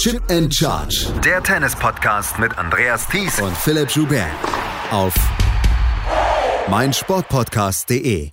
Chip 0.00 0.22
and 0.30 0.50
Charge. 0.50 1.12
Der 1.22 1.42
Tennis-Podcast 1.42 2.38
mit 2.38 2.56
Andreas 2.56 3.06
Thies 3.06 3.38
und 3.38 3.54
Philipp 3.54 3.90
Joubert. 3.90 4.24
Auf 4.90 5.12
meinsportpodcast.de. 6.70 8.30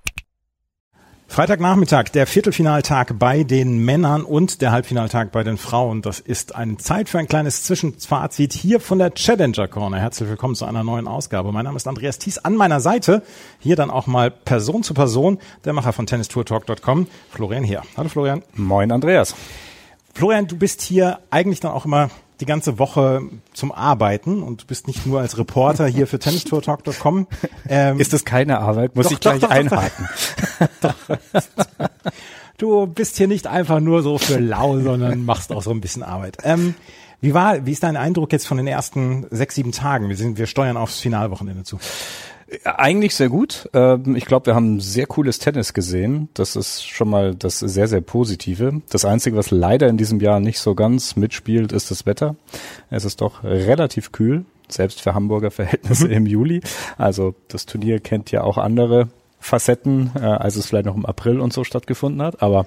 Freitagnachmittag, 1.27 2.05
der 2.13 2.25
Viertelfinaltag 2.25 3.19
bei 3.19 3.43
den 3.43 3.79
Männern 3.79 4.23
und 4.23 4.61
der 4.61 4.71
Halbfinaltag 4.71 5.33
bei 5.33 5.43
den 5.43 5.57
Frauen. 5.57 6.01
Das 6.01 6.21
ist 6.21 6.55
eine 6.55 6.77
Zeit 6.77 7.09
für 7.09 7.20
ein 7.20 7.27
kleines 7.27 7.63
Zwischenfazit 7.63 8.54
hier 8.54 8.79
von 8.79 8.97
der 8.97 9.13
Challenger 9.13 9.68
Corner. 9.68 9.99
Herzlich 9.99 10.29
willkommen 10.29 10.55
zu 10.55 10.63
einer 10.63 10.86
neuen 10.86 11.09
Ausgabe. 11.09 11.52
Mein 11.52 11.65
Name 11.65 11.75
ist 11.75 11.86
Andreas 11.86 12.18
Thies. 12.18 12.38
An 12.38 12.55
meiner 12.55 12.79
Seite 12.79 13.23
hier 13.59 13.75
dann 13.75 13.89
auch 13.89 14.07
mal 14.07 14.31
Person 14.31 14.84
zu 14.84 14.93
Person, 14.93 15.38
der 15.65 15.73
Macher 15.73 15.91
von 15.91 16.05
tennistourtalk.com, 16.05 17.07
Florian 17.29 17.65
hier. 17.65 17.81
Hallo 17.97 18.07
Florian. 18.07 18.41
Moin 18.55 18.89
Andreas. 18.89 19.36
Florian, 20.18 20.47
du 20.47 20.57
bist 20.57 20.81
hier 20.81 21.20
eigentlich 21.29 21.59
dann 21.59 21.73
auch 21.73 21.86
immer 21.86 22.09
die 22.39 22.47
ganze 22.47 22.80
Woche 22.80 23.21
zum 23.53 23.71
Arbeiten 23.71 24.41
und 24.41 24.63
du 24.63 24.66
bist 24.66 24.88
nicht 24.88 25.05
nur 25.05 25.20
als 25.20 25.38
Reporter 25.38 25.85
hier 25.85 26.07
für 26.07 26.17
tennistourtalk.com. 26.17 27.27
Ähm, 27.70 27.99
ist 27.99 28.13
das 28.13 28.23
keine 28.23 28.59
Arbeit? 28.59 28.95
Muss 28.95 29.07
doch, 29.07 29.12
ich 29.12 29.20
gleich 29.20 29.41
doch, 29.41 29.49
doch, 29.49 29.55
einhaken. 29.55 30.07
du 32.57 32.88
bist 32.88 33.17
hier 33.17 33.27
nicht 33.27 33.45
einfach 33.45 33.81
nur 33.81 34.02
so 34.03 34.17
für 34.17 34.40
lau, 34.40 34.80
sondern 34.80 35.26
machst 35.26 35.52
auch 35.52 35.62
so 35.62 35.71
ein 35.71 35.81
bisschen 35.81 36.02
Arbeit. 36.02 36.38
Ähm, 36.43 36.76
wie 37.20 37.34
war, 37.34 37.65
wie 37.65 37.73
ist 37.73 37.84
dein 37.84 37.98
Eindruck 37.98 38.31
jetzt 38.31 38.48
von 38.48 38.55
den 38.57 38.68
ersten 38.68 39.27
sechs, 39.31 39.55
sieben 39.55 39.73
Tagen? 39.73 40.07
Wir 40.07 40.15
sind, 40.15 40.38
wir 40.38 40.48
steuern 40.48 40.77
aufs 40.77 40.99
Finalwochenende 40.99 41.63
zu. 41.63 41.77
Eigentlich 42.63 43.13
sehr 43.13 43.27
gut. 43.27 43.69
Ähm, 43.73 44.15
ich 44.15 44.25
glaube, 44.25 44.45
wir 44.47 44.55
haben 44.55 44.79
sehr 44.79 45.05
cooles 45.05 45.39
Tennis 45.39 45.73
gesehen. 45.73 46.29
Das 46.33 46.55
ist 46.55 46.87
schon 46.87 47.09
mal 47.09 47.35
das 47.35 47.59
sehr, 47.59 47.87
sehr 47.87 47.99
Positive. 47.99 48.81
Das 48.89 49.03
Einzige, 49.03 49.35
was 49.35 49.51
leider 49.51 49.87
in 49.89 49.97
diesem 49.97 50.21
Jahr 50.21 50.39
nicht 50.39 50.59
so 50.59 50.73
ganz 50.73 51.17
mitspielt, 51.17 51.73
ist 51.73 51.91
das 51.91 52.05
Wetter. 52.05 52.35
Es 52.89 53.03
ist 53.03 53.20
doch 53.20 53.43
relativ 53.43 54.13
kühl, 54.13 54.45
selbst 54.70 55.01
für 55.01 55.13
Hamburger 55.13 55.51
Verhältnisse 55.51 56.07
im 56.07 56.26
Juli. 56.26 56.62
Also 56.98 57.35
das 57.49 57.65
Turnier 57.65 57.99
kennt 57.99 58.31
ja 58.31 58.43
auch 58.43 58.57
andere 58.57 59.09
Facetten, 59.39 60.11
äh, 60.15 60.20
als 60.20 60.55
es 60.55 60.67
vielleicht 60.67 60.85
noch 60.85 60.95
im 60.95 61.05
April 61.05 61.41
und 61.41 61.51
so 61.51 61.65
stattgefunden 61.65 62.21
hat. 62.21 62.41
Aber 62.41 62.65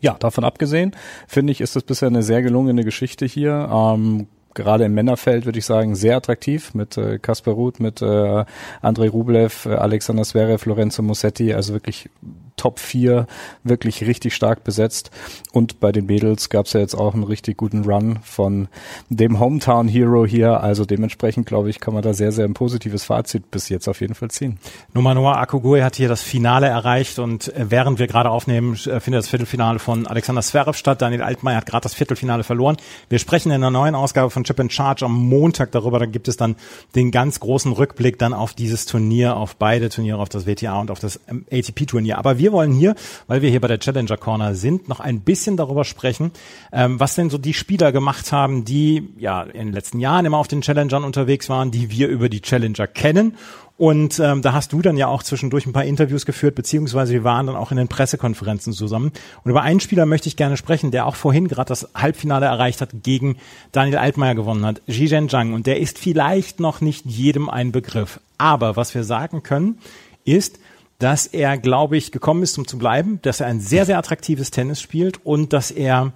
ja, 0.00 0.14
davon 0.20 0.44
abgesehen, 0.44 0.94
finde 1.26 1.50
ich, 1.50 1.60
ist 1.60 1.74
das 1.74 1.82
bisher 1.82 2.08
eine 2.08 2.22
sehr 2.22 2.42
gelungene 2.42 2.84
Geschichte 2.84 3.26
hier. 3.26 3.68
Ähm, 3.72 4.28
gerade 4.54 4.84
im 4.84 4.94
Männerfeld 4.94 5.44
würde 5.44 5.58
ich 5.58 5.66
sagen 5.66 5.94
sehr 5.94 6.16
attraktiv 6.16 6.74
mit 6.74 6.96
äh, 6.96 7.18
Kasper 7.18 7.52
Ruth, 7.52 7.80
mit 7.80 8.02
äh, 8.02 8.44
Andrei 8.80 9.08
Rublev, 9.08 9.66
äh, 9.66 9.74
Alexander 9.74 10.22
Zverev, 10.22 10.66
Lorenzo 10.66 11.02
Mussetti, 11.02 11.52
also 11.52 11.72
wirklich 11.72 12.08
Top 12.56 12.78
4 12.78 13.26
wirklich 13.62 14.06
richtig 14.06 14.34
stark 14.34 14.64
besetzt. 14.64 15.10
Und 15.52 15.80
bei 15.80 15.92
den 15.92 16.06
Mädels 16.06 16.50
gab 16.50 16.66
es 16.66 16.72
ja 16.72 16.80
jetzt 16.80 16.94
auch 16.94 17.14
einen 17.14 17.24
richtig 17.24 17.56
guten 17.56 17.84
Run 17.84 18.18
von 18.22 18.68
dem 19.08 19.40
Hometown 19.40 19.88
Hero 19.88 20.26
hier. 20.26 20.60
Also 20.60 20.84
dementsprechend, 20.84 21.46
glaube 21.46 21.70
ich, 21.70 21.80
kann 21.80 21.94
man 21.94 22.02
da 22.02 22.14
sehr, 22.14 22.32
sehr 22.32 22.44
ein 22.44 22.54
positives 22.54 23.04
Fazit 23.04 23.50
bis 23.50 23.68
jetzt 23.68 23.88
auf 23.88 24.00
jeden 24.00 24.14
Fall 24.14 24.30
ziehen. 24.30 24.58
Nummer 24.92 25.14
Noah 25.14 25.38
Akugui 25.38 25.80
hat 25.80 25.96
hier 25.96 26.08
das 26.08 26.22
Finale 26.22 26.66
erreicht 26.66 27.18
und 27.18 27.54
äh, 27.54 27.70
während 27.70 27.98
wir 27.98 28.06
gerade 28.06 28.30
aufnehmen, 28.30 28.74
äh, 28.74 29.00
findet 29.00 29.22
das 29.22 29.28
Viertelfinale 29.28 29.78
von 29.78 30.06
Alexander 30.06 30.42
Zverev 30.42 30.76
statt. 30.76 31.02
Daniel 31.02 31.22
Altmaier 31.22 31.58
hat 31.58 31.66
gerade 31.66 31.82
das 31.82 31.94
Viertelfinale 31.94 32.44
verloren. 32.44 32.76
Wir 33.08 33.18
sprechen 33.18 33.50
in 33.50 33.56
einer 33.56 33.70
neuen 33.70 33.94
Ausgabe 33.94 34.30
von 34.30 34.44
Chip 34.44 34.60
and 34.60 34.72
Charge 34.72 35.04
am 35.04 35.14
Montag 35.14 35.72
darüber. 35.72 35.98
Da 35.98 36.06
gibt 36.06 36.28
es 36.28 36.36
dann 36.36 36.56
den 36.94 37.10
ganz 37.10 37.40
großen 37.40 37.72
Rückblick 37.72 38.18
dann 38.18 38.32
auf 38.32 38.54
dieses 38.54 38.86
Turnier, 38.86 39.36
auf 39.36 39.56
beide 39.56 39.88
Turniere, 39.88 40.18
auf 40.18 40.28
das 40.28 40.46
WTA 40.46 40.80
und 40.80 40.90
auf 40.90 40.98
das 40.98 41.20
ähm, 41.28 41.44
ATP-Turnier. 41.50 42.18
Aber 42.18 42.38
wir 42.38 42.43
wollen 42.52 42.72
hier, 42.72 42.94
weil 43.26 43.42
wir 43.42 43.50
hier 43.50 43.60
bei 43.60 43.68
der 43.68 43.78
Challenger 43.78 44.16
Corner 44.16 44.54
sind, 44.54 44.88
noch 44.88 45.00
ein 45.00 45.20
bisschen 45.20 45.56
darüber 45.56 45.84
sprechen, 45.84 46.32
ähm, 46.72 47.00
was 47.00 47.14
denn 47.14 47.30
so 47.30 47.38
die 47.38 47.54
Spieler 47.54 47.92
gemacht 47.92 48.32
haben, 48.32 48.64
die 48.64 49.08
ja 49.18 49.42
in 49.42 49.66
den 49.66 49.72
letzten 49.72 50.00
Jahren 50.00 50.24
immer 50.24 50.38
auf 50.38 50.48
den 50.48 50.62
Challengern 50.62 51.04
unterwegs 51.04 51.48
waren, 51.48 51.70
die 51.70 51.90
wir 51.90 52.08
über 52.08 52.28
die 52.28 52.40
Challenger 52.40 52.86
kennen 52.86 53.36
und 53.76 54.20
ähm, 54.20 54.40
da 54.40 54.52
hast 54.52 54.72
du 54.72 54.82
dann 54.82 54.96
ja 54.96 55.08
auch 55.08 55.24
zwischendurch 55.24 55.66
ein 55.66 55.72
paar 55.72 55.84
Interviews 55.84 56.26
geführt, 56.26 56.54
beziehungsweise 56.54 57.12
wir 57.12 57.24
waren 57.24 57.48
dann 57.48 57.56
auch 57.56 57.72
in 57.72 57.76
den 57.76 57.88
Pressekonferenzen 57.88 58.72
zusammen. 58.72 59.10
Und 59.42 59.50
über 59.50 59.62
einen 59.62 59.80
Spieler 59.80 60.06
möchte 60.06 60.28
ich 60.28 60.36
gerne 60.36 60.56
sprechen, 60.56 60.92
der 60.92 61.06
auch 61.06 61.16
vorhin 61.16 61.48
gerade 61.48 61.68
das 61.68 61.88
Halbfinale 61.94 62.46
erreicht 62.46 62.80
hat, 62.80 62.90
gegen 63.02 63.36
Daniel 63.72 63.98
Altmaier 63.98 64.36
gewonnen 64.36 64.64
hat, 64.64 64.80
Zhizhen 64.86 65.28
Zhang. 65.28 65.54
Und 65.54 65.66
der 65.66 65.80
ist 65.80 65.98
vielleicht 65.98 66.60
noch 66.60 66.80
nicht 66.80 67.04
jedem 67.04 67.48
ein 67.48 67.72
Begriff. 67.72 68.20
Aber 68.38 68.76
was 68.76 68.94
wir 68.94 69.02
sagen 69.02 69.42
können, 69.42 69.78
ist, 70.24 70.60
dass 70.98 71.26
er, 71.26 71.58
glaube 71.58 71.96
ich, 71.96 72.12
gekommen 72.12 72.42
ist, 72.42 72.56
um 72.58 72.66
zu 72.66 72.78
bleiben, 72.78 73.18
dass 73.22 73.40
er 73.40 73.46
ein 73.46 73.60
sehr, 73.60 73.86
sehr 73.86 73.98
attraktives 73.98 74.50
Tennis 74.50 74.80
spielt 74.80 75.24
und 75.24 75.52
dass 75.52 75.70
er 75.70 76.12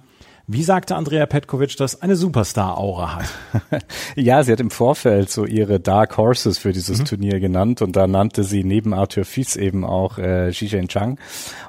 wie 0.51 0.63
sagte 0.63 0.95
Andrea 0.95 1.27
Petkovic, 1.27 1.77
dass 1.77 2.01
eine 2.01 2.15
Superstar-Aura 2.15 3.17
hat? 3.17 3.83
ja, 4.15 4.41
sie 4.41 4.51
hat 4.51 4.59
im 4.59 4.71
Vorfeld 4.71 5.29
so 5.29 5.45
ihre 5.45 5.79
Dark 5.79 6.17
Horses 6.17 6.57
für 6.57 6.73
dieses 6.73 7.01
mhm. 7.01 7.05
Turnier 7.05 7.39
genannt 7.39 7.83
und 7.83 7.95
da 7.95 8.07
nannte 8.07 8.43
sie 8.43 8.63
neben 8.63 8.95
Arthur 8.95 9.25
Fies 9.25 9.55
eben 9.55 9.85
auch 9.85 10.17
äh, 10.17 10.51
Zhizhen 10.51 10.87
Chang. 10.87 11.19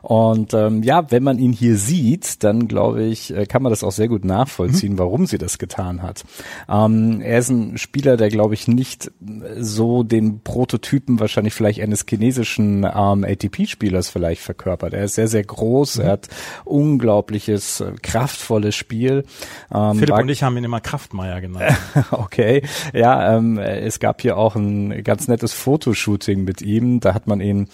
Und 0.00 0.54
ähm, 0.54 0.82
ja, 0.82 1.10
wenn 1.10 1.22
man 1.22 1.38
ihn 1.38 1.52
hier 1.52 1.76
sieht, 1.76 2.42
dann 2.42 2.68
glaube 2.68 3.02
ich, 3.02 3.36
äh, 3.36 3.44
kann 3.44 3.62
man 3.62 3.68
das 3.68 3.84
auch 3.84 3.92
sehr 3.92 4.08
gut 4.08 4.24
nachvollziehen, 4.24 4.94
mhm. 4.94 4.98
warum 4.98 5.26
sie 5.26 5.36
das 5.36 5.58
getan 5.58 6.00
hat. 6.00 6.24
Ähm, 6.66 7.20
er 7.20 7.40
ist 7.40 7.50
ein 7.50 7.76
Spieler, 7.76 8.16
der 8.16 8.30
glaube 8.30 8.54
ich 8.54 8.66
nicht 8.66 9.12
so 9.58 10.04
den 10.04 10.40
Prototypen 10.40 11.20
wahrscheinlich 11.20 11.52
vielleicht 11.52 11.82
eines 11.82 12.06
chinesischen 12.08 12.84
ähm, 12.84 13.24
ATP-Spielers 13.24 14.08
vielleicht 14.08 14.40
verkörpert. 14.40 14.94
Er 14.94 15.04
ist 15.04 15.16
sehr, 15.16 15.28
sehr 15.28 15.44
groß, 15.44 15.98
mhm. 15.98 16.04
er 16.04 16.10
hat 16.12 16.28
unglaubliches, 16.64 17.82
äh, 17.82 17.92
kraftvolles 18.00 18.69
tolles 18.70 18.74
Spiel. 18.74 19.24
Ähm, 19.72 19.98
Philipp 19.98 20.16
und 20.16 20.28
ich 20.28 20.42
haben 20.42 20.56
ihn 20.56 20.64
immer 20.64 20.80
Kraftmeier 20.80 21.40
genannt. 21.40 21.76
okay, 22.10 22.62
ja, 22.92 23.36
ähm, 23.36 23.58
es 23.58 24.00
gab 24.00 24.22
hier 24.22 24.36
auch 24.36 24.56
ein 24.56 25.02
ganz 25.04 25.28
nettes 25.28 25.52
Fotoshooting 25.52 26.44
mit 26.44 26.62
ihm. 26.62 27.00
Da 27.00 27.14
hat 27.14 27.26
man 27.26 27.40
ihn 27.40 27.68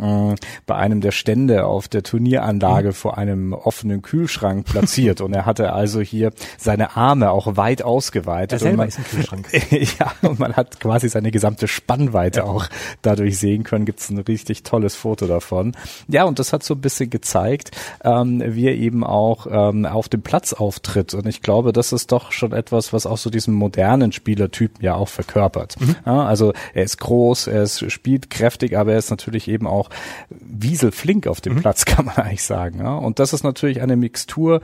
äh, 0.00 0.34
bei 0.66 0.76
einem 0.76 1.00
der 1.00 1.12
Stände 1.12 1.64
auf 1.66 1.88
der 1.88 2.02
Turnieranlage 2.02 2.88
mhm. 2.88 2.94
vor 2.94 3.18
einem 3.18 3.52
offenen 3.52 4.02
Kühlschrank 4.02 4.66
platziert 4.66 5.20
und 5.20 5.32
er 5.32 5.46
hatte 5.46 5.72
also 5.72 6.00
hier 6.00 6.32
seine 6.58 6.96
Arme 6.96 7.30
auch 7.30 7.56
weit 7.56 7.82
ausgeweitet. 7.82 8.62
Er 8.62 8.70
und 8.70 8.76
man, 8.76 8.88
ist 8.88 8.98
ein 8.98 9.04
Kühlschrank. 9.04 9.48
ja, 9.70 10.12
und 10.22 10.38
man 10.38 10.54
hat 10.54 10.80
quasi 10.80 11.08
seine 11.08 11.30
gesamte 11.30 11.68
Spannweite 11.68 12.40
ja. 12.40 12.46
auch 12.46 12.66
dadurch 13.02 13.38
sehen 13.38 13.64
können. 13.64 13.84
Gibt 13.84 14.00
es 14.00 14.10
ein 14.10 14.18
richtig 14.18 14.62
tolles 14.62 14.94
Foto 14.94 15.26
davon. 15.26 15.72
Ja, 16.08 16.24
und 16.24 16.38
das 16.38 16.52
hat 16.52 16.62
so 16.62 16.74
ein 16.74 16.80
bisschen 16.80 17.10
gezeigt, 17.10 17.70
ähm, 18.04 18.42
wie 18.44 18.66
er 18.66 18.74
eben 18.74 19.04
auch 19.04 19.46
ähm, 19.50 19.86
auf 19.86 20.08
dem 20.08 20.22
Platz 20.22 20.39
Platz 20.40 20.52
auftritt. 20.54 21.12
Und 21.12 21.26
ich 21.26 21.42
glaube, 21.42 21.72
das 21.72 21.92
ist 21.92 22.12
doch 22.12 22.32
schon 22.32 22.52
etwas, 22.52 22.94
was 22.94 23.04
auch 23.04 23.18
so 23.18 23.28
diesen 23.28 23.52
modernen 23.52 24.10
Spielertypen 24.10 24.82
ja 24.82 24.94
auch 24.94 25.08
verkörpert. 25.08 25.78
Mhm. 25.78 25.96
Ja, 26.06 26.24
also 26.24 26.54
er 26.72 26.84
ist 26.84 26.98
groß, 26.98 27.46
er 27.48 27.64
ist, 27.64 27.92
spielt 27.92 28.30
kräftig, 28.30 28.78
aber 28.78 28.92
er 28.92 28.98
ist 28.98 29.10
natürlich 29.10 29.48
eben 29.48 29.66
auch 29.66 29.90
wieselflink 30.30 31.26
auf 31.26 31.42
dem 31.42 31.56
mhm. 31.56 31.60
Platz, 31.60 31.84
kann 31.84 32.06
man 32.06 32.16
eigentlich 32.16 32.44
sagen. 32.44 32.78
Ja, 32.78 32.96
und 32.96 33.18
das 33.18 33.34
ist 33.34 33.44
natürlich 33.44 33.82
eine 33.82 33.96
Mixtur, 33.96 34.62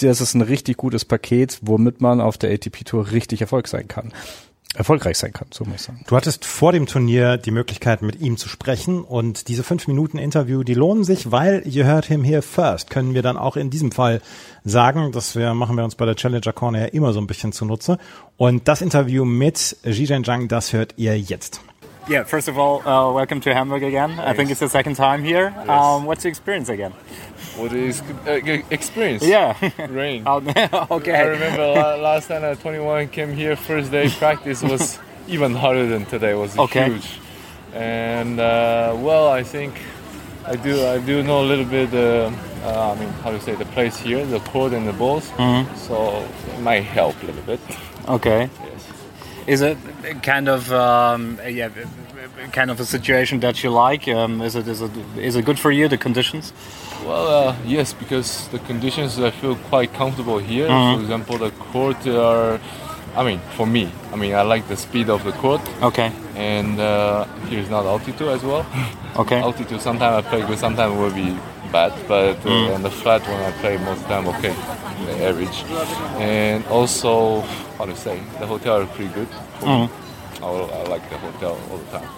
das 0.00 0.20
ist 0.20 0.34
ein 0.34 0.42
richtig 0.42 0.76
gutes 0.76 1.04
Paket, 1.04 1.58
womit 1.62 2.00
man 2.00 2.20
auf 2.20 2.38
der 2.38 2.52
ATP 2.52 2.84
Tour 2.84 3.10
richtig 3.10 3.40
Erfolg 3.40 3.66
sein 3.66 3.88
kann 3.88 4.12
erfolgreich 4.76 5.18
sein 5.18 5.32
kann, 5.32 5.48
so 5.50 5.64
muss 5.64 5.76
ich 5.76 5.82
sagen. 5.82 6.00
Du 6.06 6.16
hattest 6.16 6.44
vor 6.44 6.72
dem 6.72 6.86
Turnier 6.86 7.36
die 7.36 7.50
Möglichkeit, 7.50 8.02
mit 8.02 8.20
ihm 8.20 8.36
zu 8.36 8.48
sprechen 8.48 9.02
und 9.02 9.48
diese 9.48 9.62
fünf 9.62 9.88
Minuten 9.88 10.18
Interview, 10.18 10.62
die 10.62 10.74
lohnen 10.74 11.04
sich, 11.04 11.32
weil 11.32 11.66
you 11.66 11.84
heard 11.84 12.04
him 12.04 12.24
here 12.24 12.42
first, 12.42 12.90
können 12.90 13.14
wir 13.14 13.22
dann 13.22 13.36
auch 13.36 13.56
in 13.56 13.70
diesem 13.70 13.92
Fall 13.92 14.20
sagen. 14.64 15.12
Das 15.12 15.34
wir, 15.36 15.54
machen 15.54 15.76
wir 15.76 15.84
uns 15.84 15.94
bei 15.94 16.04
der 16.04 16.16
Challenger 16.16 16.52
Corner 16.52 16.80
ja 16.80 16.86
immer 16.86 17.12
so 17.12 17.20
ein 17.20 17.26
bisschen 17.26 17.52
zunutze. 17.52 17.98
Und 18.36 18.68
das 18.68 18.82
Interview 18.82 19.24
mit 19.24 19.56
Zhizhen 19.56 20.24
Zhang, 20.24 20.48
das 20.48 20.72
hört 20.72 20.94
ihr 20.96 21.18
jetzt. 21.18 21.60
Yeah, 22.08 22.22
first 22.22 22.46
of 22.46 22.56
all, 22.56 22.86
uh, 22.86 23.12
welcome 23.12 23.40
to 23.40 23.52
Hamburg 23.52 23.82
again. 23.82 24.20
I 24.20 24.32
think 24.32 24.50
it's 24.52 24.60
the 24.60 24.68
second 24.68 24.94
time 24.94 25.24
here. 25.24 25.52
Yes. 25.56 25.68
Um, 25.68 26.04
what's 26.04 26.22
the 26.22 26.28
experience 26.28 26.68
again? 26.68 26.92
What 27.56 27.72
is 27.72 28.00
uh, 28.28 28.62
experience? 28.70 29.24
Yeah, 29.24 29.58
rain. 29.88 30.22
okay. 30.28 31.14
I 31.14 31.22
remember 31.22 31.66
last 32.00 32.28
time 32.28 32.44
at 32.44 32.60
21 32.60 33.08
came 33.08 33.32
here 33.32 33.56
first 33.56 33.90
day 33.90 34.08
practice 34.08 34.62
was 34.62 35.00
even 35.26 35.52
harder 35.56 35.86
than 35.88 36.04
today. 36.06 36.30
It 36.30 36.36
was 36.36 36.56
okay. 36.56 36.90
huge, 36.90 37.18
and 37.74 38.38
uh, 38.38 38.94
well, 38.98 39.26
I 39.28 39.42
think 39.42 39.74
I 40.44 40.54
do 40.54 40.86
I 40.86 41.00
do 41.00 41.24
know 41.24 41.40
a 41.42 41.48
little 41.52 41.64
bit. 41.64 41.92
Uh, 41.92 42.30
uh, 42.62 42.94
I 42.94 43.00
mean, 43.00 43.08
how 43.24 43.30
to 43.32 43.40
say 43.40 43.56
the 43.56 43.64
place 43.66 43.96
here, 43.96 44.24
the 44.24 44.40
court 44.40 44.72
and 44.72 44.86
the 44.86 44.92
balls. 44.92 45.28
Mm-hmm. 45.30 45.74
So 45.76 46.24
it 46.54 46.60
might 46.60 46.84
help 46.84 47.20
a 47.22 47.26
little 47.26 47.42
bit. 47.42 47.60
Okay. 48.08 48.48
Yes. 48.64 48.75
Is 49.46 49.62
it 49.62 49.78
kind 50.22 50.48
of 50.48 50.72
um, 50.72 51.38
yeah, 51.48 51.68
kind 52.52 52.70
of 52.70 52.80
a 52.80 52.84
situation 52.84 53.40
that 53.40 53.62
you 53.62 53.70
like? 53.70 54.08
Um, 54.08 54.42
is 54.42 54.56
it 54.56 54.66
is 54.66 54.80
it 54.82 54.90
is 55.16 55.36
it 55.36 55.44
good 55.44 55.58
for 55.58 55.70
you 55.70 55.88
the 55.88 55.98
conditions? 55.98 56.52
Well, 57.04 57.28
uh, 57.28 57.56
yes, 57.64 57.92
because 57.92 58.48
the 58.48 58.58
conditions 58.58 59.20
I 59.20 59.30
feel 59.30 59.54
quite 59.70 59.92
comfortable 59.94 60.38
here. 60.38 60.68
Mm-hmm. 60.68 60.96
For 60.96 61.02
example, 61.02 61.38
the 61.38 61.50
court 61.72 62.06
are. 62.06 62.60
I 63.14 63.24
mean, 63.24 63.40
for 63.56 63.66
me, 63.66 63.90
I 64.12 64.16
mean, 64.16 64.34
I 64.34 64.42
like 64.42 64.68
the 64.68 64.76
speed 64.76 65.08
of 65.08 65.24
the 65.24 65.32
court. 65.32 65.62
Okay. 65.80 66.12
And 66.34 66.78
uh, 66.78 67.24
here 67.48 67.60
is 67.60 67.70
not 67.70 67.86
altitude 67.86 68.28
as 68.28 68.42
well. 68.42 68.66
Okay. 69.16 69.40
altitude 69.40 69.80
sometimes 69.80 70.26
I 70.26 70.28
play 70.28 70.46
good, 70.46 70.58
sometimes 70.58 70.94
will 70.94 71.10
be 71.10 71.34
bad, 71.66 71.92
but 72.08 72.36
uh, 72.38 72.40
mm. 72.40 72.74
on 72.74 72.82
the 72.82 72.90
flat 72.90 73.22
one 73.22 73.40
I 73.42 73.52
play 73.60 73.76
most 73.78 74.02
of 74.02 74.02
the 74.02 74.08
time 74.08 74.28
okay. 74.28 74.54
the 75.04 75.24
average. 75.24 75.62
And 76.20 76.64
also, 76.66 77.40
how 77.78 77.86
to 77.86 77.96
say, 77.96 78.20
the 78.38 78.46
hotel 78.46 78.80
is 78.82 78.88
pretty 78.90 79.12
good. 79.12 79.28
Mm. 79.60 79.90
I, 80.42 80.46
I 80.46 80.82
like 80.88 81.08
the 81.10 81.18
hotel 81.18 81.58
all 81.70 81.78
the 81.78 81.98
time 81.98 82.08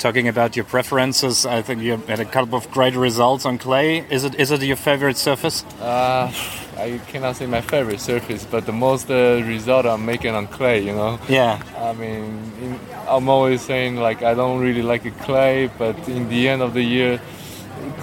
talking 0.00 0.28
about 0.28 0.56
your 0.56 0.64
preferences, 0.64 1.44
I 1.44 1.62
think 1.62 1.82
you 1.82 1.98
had 2.08 2.20
a 2.20 2.24
couple 2.24 2.56
of 2.56 2.70
great 2.70 2.94
results 2.94 3.44
on 3.44 3.58
clay. 3.58 3.98
Is 4.10 4.24
it 4.24 4.34
is 4.40 4.50
it 4.50 4.62
your 4.62 4.76
favorite 4.76 5.16
surface? 5.16 5.62
Uh, 5.80 6.32
I 6.76 6.98
cannot 7.08 7.36
say 7.36 7.46
my 7.46 7.60
favorite 7.60 8.00
surface, 8.00 8.46
but 8.50 8.64
the 8.64 8.72
most 8.72 9.10
uh, 9.10 9.42
result 9.44 9.84
I'm 9.86 10.04
making 10.06 10.34
on 10.34 10.46
clay, 10.46 10.80
you 10.80 10.94
know. 10.94 11.20
Yeah. 11.28 11.62
I 11.76 11.92
mean, 11.92 12.24
in, 12.62 12.80
I'm 13.06 13.28
always 13.28 13.60
saying 13.60 13.96
like 13.96 14.22
I 14.22 14.32
don't 14.34 14.60
really 14.60 14.82
like 14.82 15.02
the 15.02 15.14
clay, 15.26 15.70
but 15.78 15.96
in 16.08 16.28
the 16.28 16.48
end 16.48 16.62
of 16.62 16.72
the 16.72 16.82
year, 16.82 17.20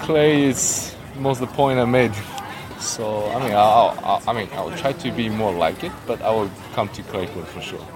clay 0.00 0.44
is 0.44 0.94
most 1.18 1.40
the 1.40 1.46
point 1.46 1.78
I 1.78 1.84
made. 1.84 2.12
So 2.80 3.26
I 3.30 3.42
mean, 3.42 3.52
I'll, 3.52 3.98
I'll, 4.02 4.22
I 4.26 4.32
mean, 4.32 4.48
I'll 4.52 4.76
try 4.78 4.92
to 4.92 5.10
be 5.12 5.28
more 5.28 5.52
like 5.52 5.82
it, 5.84 5.92
but 6.06 6.22
I 6.22 6.30
will 6.30 6.50
come 6.74 6.88
to 6.90 7.02
clay 7.02 7.26
court 7.26 7.48
for 7.48 7.60
sure. 7.60 7.86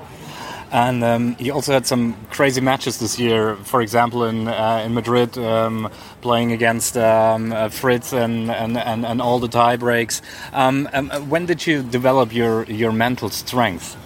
And 0.73 1.05
um, 1.05 1.35
he 1.37 1.51
also 1.51 1.73
had 1.73 1.87
some 1.87 2.17
crazy 2.31 2.63
matches 2.63 2.99
this 2.99 3.19
year. 3.19 3.57
For 3.57 3.83
example, 3.83 4.25
in 4.25 4.49
uh, 4.49 4.83
in 4.85 4.95
Madrid, 4.95 5.37
um, 5.37 5.91
playing 6.23 6.53
against 6.53 6.97
um, 6.97 7.53
uh, 7.53 7.69
Fritz 7.69 8.15
and, 8.15 8.51
and, 8.51 8.79
and, 8.79 9.05
and, 9.05 9.21
all 9.21 9.39
the 9.39 9.49
tie 9.49 9.77
breaks. 9.77 10.23
Um, 10.55 10.89
um, 10.95 11.11
when 11.29 11.45
did 11.45 11.67
you 11.67 11.83
develop 11.83 12.33
your 12.33 12.65
your 12.65 12.91
mental 12.91 13.29
strength? 13.29 13.97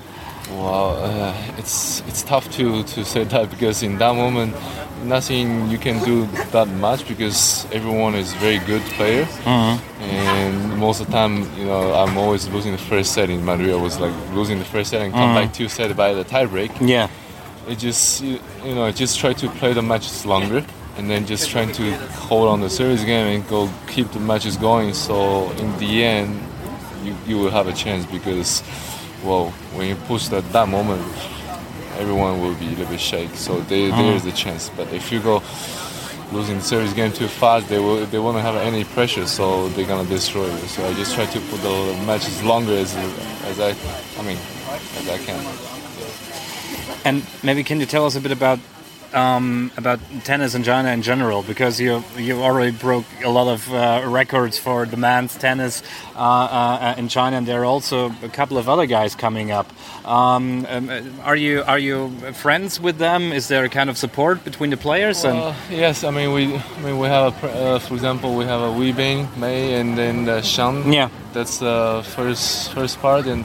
Well, 0.51 0.97
uh, 1.03 1.35
it's 1.59 2.01
it's 2.07 2.23
tough 2.23 2.51
to, 2.53 2.85
to 2.85 3.05
say 3.05 3.25
that 3.25 3.51
because 3.51 3.83
in 3.83 3.99
that 3.99 4.15
moment, 4.15 4.55
nothing 5.05 5.69
you 5.71 5.79
can 5.79 6.03
do 6.05 6.27
that 6.53 6.69
much 6.69 7.07
because 7.09 7.67
everyone 7.73 8.15
is 8.15 8.33
very 8.35 8.59
good 8.59 8.83
player, 8.97 9.25
mm-hmm. 9.25 10.03
and 10.03 10.79
most 10.79 11.01
of 11.01 11.07
the 11.07 11.13
time, 11.13 11.53
you 11.59 11.65
know, 11.65 11.93
I'm 11.95 12.17
always 12.17 12.49
losing 12.49 12.73
the 12.73 12.79
first 12.79 13.13
set 13.13 13.29
in 13.29 13.45
Madrid. 13.45 13.71
I 13.71 13.77
was 13.77 13.99
like 13.99 14.15
losing 14.33 14.61
the 14.61 14.65
first 14.65 14.91
set 14.91 15.03
and 15.03 15.13
come 15.13 15.31
mm-hmm. 15.31 15.47
back 15.47 15.53
two 15.53 15.69
sets 15.69 15.95
by 15.95 16.15
the 16.15 16.25
tiebreak. 16.25 16.71
Yeah, 16.81 17.11
it 17.69 17.79
just 17.79 18.23
you, 18.23 18.39
you 18.65 18.75
know, 18.75 18.91
just 18.93 19.19
try 19.19 19.33
to 19.33 19.49
play 19.49 19.73
the 19.73 19.83
matches 19.83 20.25
longer 20.25 20.65
and 20.97 21.11
then 21.11 21.27
just 21.27 21.51
trying 21.51 21.73
to 21.73 21.97
hold 22.29 22.49
on 22.49 22.61
the 22.61 22.71
series 22.71 23.05
game 23.05 23.27
and 23.27 23.49
go 23.49 23.69
keep 23.89 24.11
the 24.13 24.21
matches 24.21 24.57
going. 24.57 24.95
So 24.95 25.51
in 25.53 25.77
the 25.79 26.05
end, 26.05 26.41
you 27.03 27.17
you 27.27 27.39
will 27.39 27.51
have 27.51 27.67
a 27.67 27.73
chance 27.73 28.07
because 28.07 28.63
well, 29.27 29.51
when 29.75 29.89
you 29.89 29.97
push 30.07 30.29
that 30.29 30.45
that 30.53 30.69
moment, 30.69 31.03
everyone 31.99 32.41
will 32.41 32.55
be 32.55 32.67
a 32.67 32.71
little 32.71 32.87
bit 32.87 33.01
shake. 33.01 33.35
So 33.35 33.61
they, 33.63 33.91
uh-huh. 33.91 34.03
there 34.03 34.15
is 34.15 34.25
a 34.25 34.33
chance. 34.33 34.71
But 34.71 34.93
if 34.93 35.11
you 35.11 35.21
go 35.21 35.43
losing 36.33 36.57
the 36.57 36.63
service 36.63 36.93
game 36.93 37.13
too 37.13 37.29
fast, 37.29 37.69
they 37.69 37.79
will 37.79 38.07
they 38.07 38.19
won't 38.19 38.39
have 38.39 38.57
any 38.57 38.85
pressure, 38.85 39.27
so 39.27 39.69
they're 39.71 39.87
gonna 39.87 40.09
destroy 40.09 40.47
you. 40.47 40.67
So 40.69 40.87
I 40.87 40.95
just 40.95 41.15
try 41.15 41.27
to 41.27 41.41
put 41.51 41.61
the 41.61 42.03
matches 42.07 42.43
longer 42.43 42.73
as 42.73 42.95
as 43.51 43.61
I 43.61 43.75
I 44.19 44.23
mean 44.23 44.39
as 44.99 45.09
I 45.09 45.19
can. 45.19 45.41
And 47.05 47.25
maybe 47.43 47.63
can 47.63 47.79
you 47.81 47.87
tell 47.87 48.05
us 48.05 48.17
a 48.17 48.21
bit 48.21 48.33
about 48.33 48.59
um, 49.17 49.73
about 49.77 49.99
tennis 50.25 50.55
in 50.55 50.63
China 50.63 50.91
in 50.91 51.03
general 51.03 51.43
because 51.43 51.81
you 51.81 52.05
you 52.19 52.43
already 52.43 52.71
broke 52.71 53.07
a 53.25 53.31
lot 53.31 53.49
of 53.49 53.73
uh, 53.73 54.03
records 54.05 54.59
for 54.59 54.87
the 54.87 54.97
men's 54.97 55.35
tennis 55.37 55.83
uh, 56.15 56.19
uh, 56.19 56.95
in 56.99 57.09
China, 57.09 57.39
and 57.39 57.47
there 57.47 57.63
are 57.63 57.65
also 57.65 58.13
a 58.23 58.29
couple 58.29 58.59
of 58.59 58.69
other 58.69 58.87
guys 58.87 59.15
coming 59.15 59.51
up. 59.51 59.67
Um, 60.05 60.67
um, 60.69 60.91
are 61.25 61.37
you 61.37 61.63
are 61.67 61.79
you 61.79 62.11
friends 62.35 62.79
with 62.79 62.99
them? 62.99 63.33
Is 63.33 63.49
there 63.49 63.65
a 63.65 63.69
kind 63.69 63.89
of 63.89 63.97
support 63.97 64.45
between 64.45 64.71
the 64.71 64.77
players? 64.77 65.25
Well, 65.25 65.57
yes, 65.71 66.05
I 66.05 66.11
mean 66.11 66.33
we 66.33 66.55
I 66.55 66.81
mean 66.83 66.99
we 66.99 67.09
have 67.09 67.43
a, 67.43 67.49
uh, 67.49 67.79
for 67.79 67.95
example 67.95 68.37
we 68.37 68.45
have 68.45 68.61
a 68.61 68.71
Wei 68.71 68.93
Bing, 68.93 69.29
Mei, 69.37 69.81
and 69.81 69.97
then 69.97 70.29
uh, 70.29 70.43
Shan. 70.43 70.93
Yeah, 70.93 71.09
that's 71.33 71.59
the 71.59 72.05
first 72.15 72.73
first 72.73 73.01
part 73.01 73.27
and. 73.27 73.45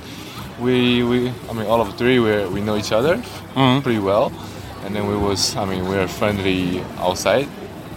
We, 0.59 1.01
we, 1.01 1.33
I 1.49 1.53
mean, 1.53 1.65
all 1.65 1.81
of 1.81 1.97
three, 1.97 2.19
we, 2.19 2.45
we 2.45 2.61
know 2.61 2.77
each 2.77 2.91
other 2.91 3.15
mm 3.15 3.23
-hmm. 3.55 3.81
pretty 3.81 3.99
well 3.99 4.31
and 4.83 4.95
then 4.95 5.07
we 5.07 5.15
was 5.15 5.55
I 5.55 5.65
mean 5.65 5.87
we 5.87 5.95
are 5.95 6.07
friendly 6.07 6.81
outside 6.97 7.47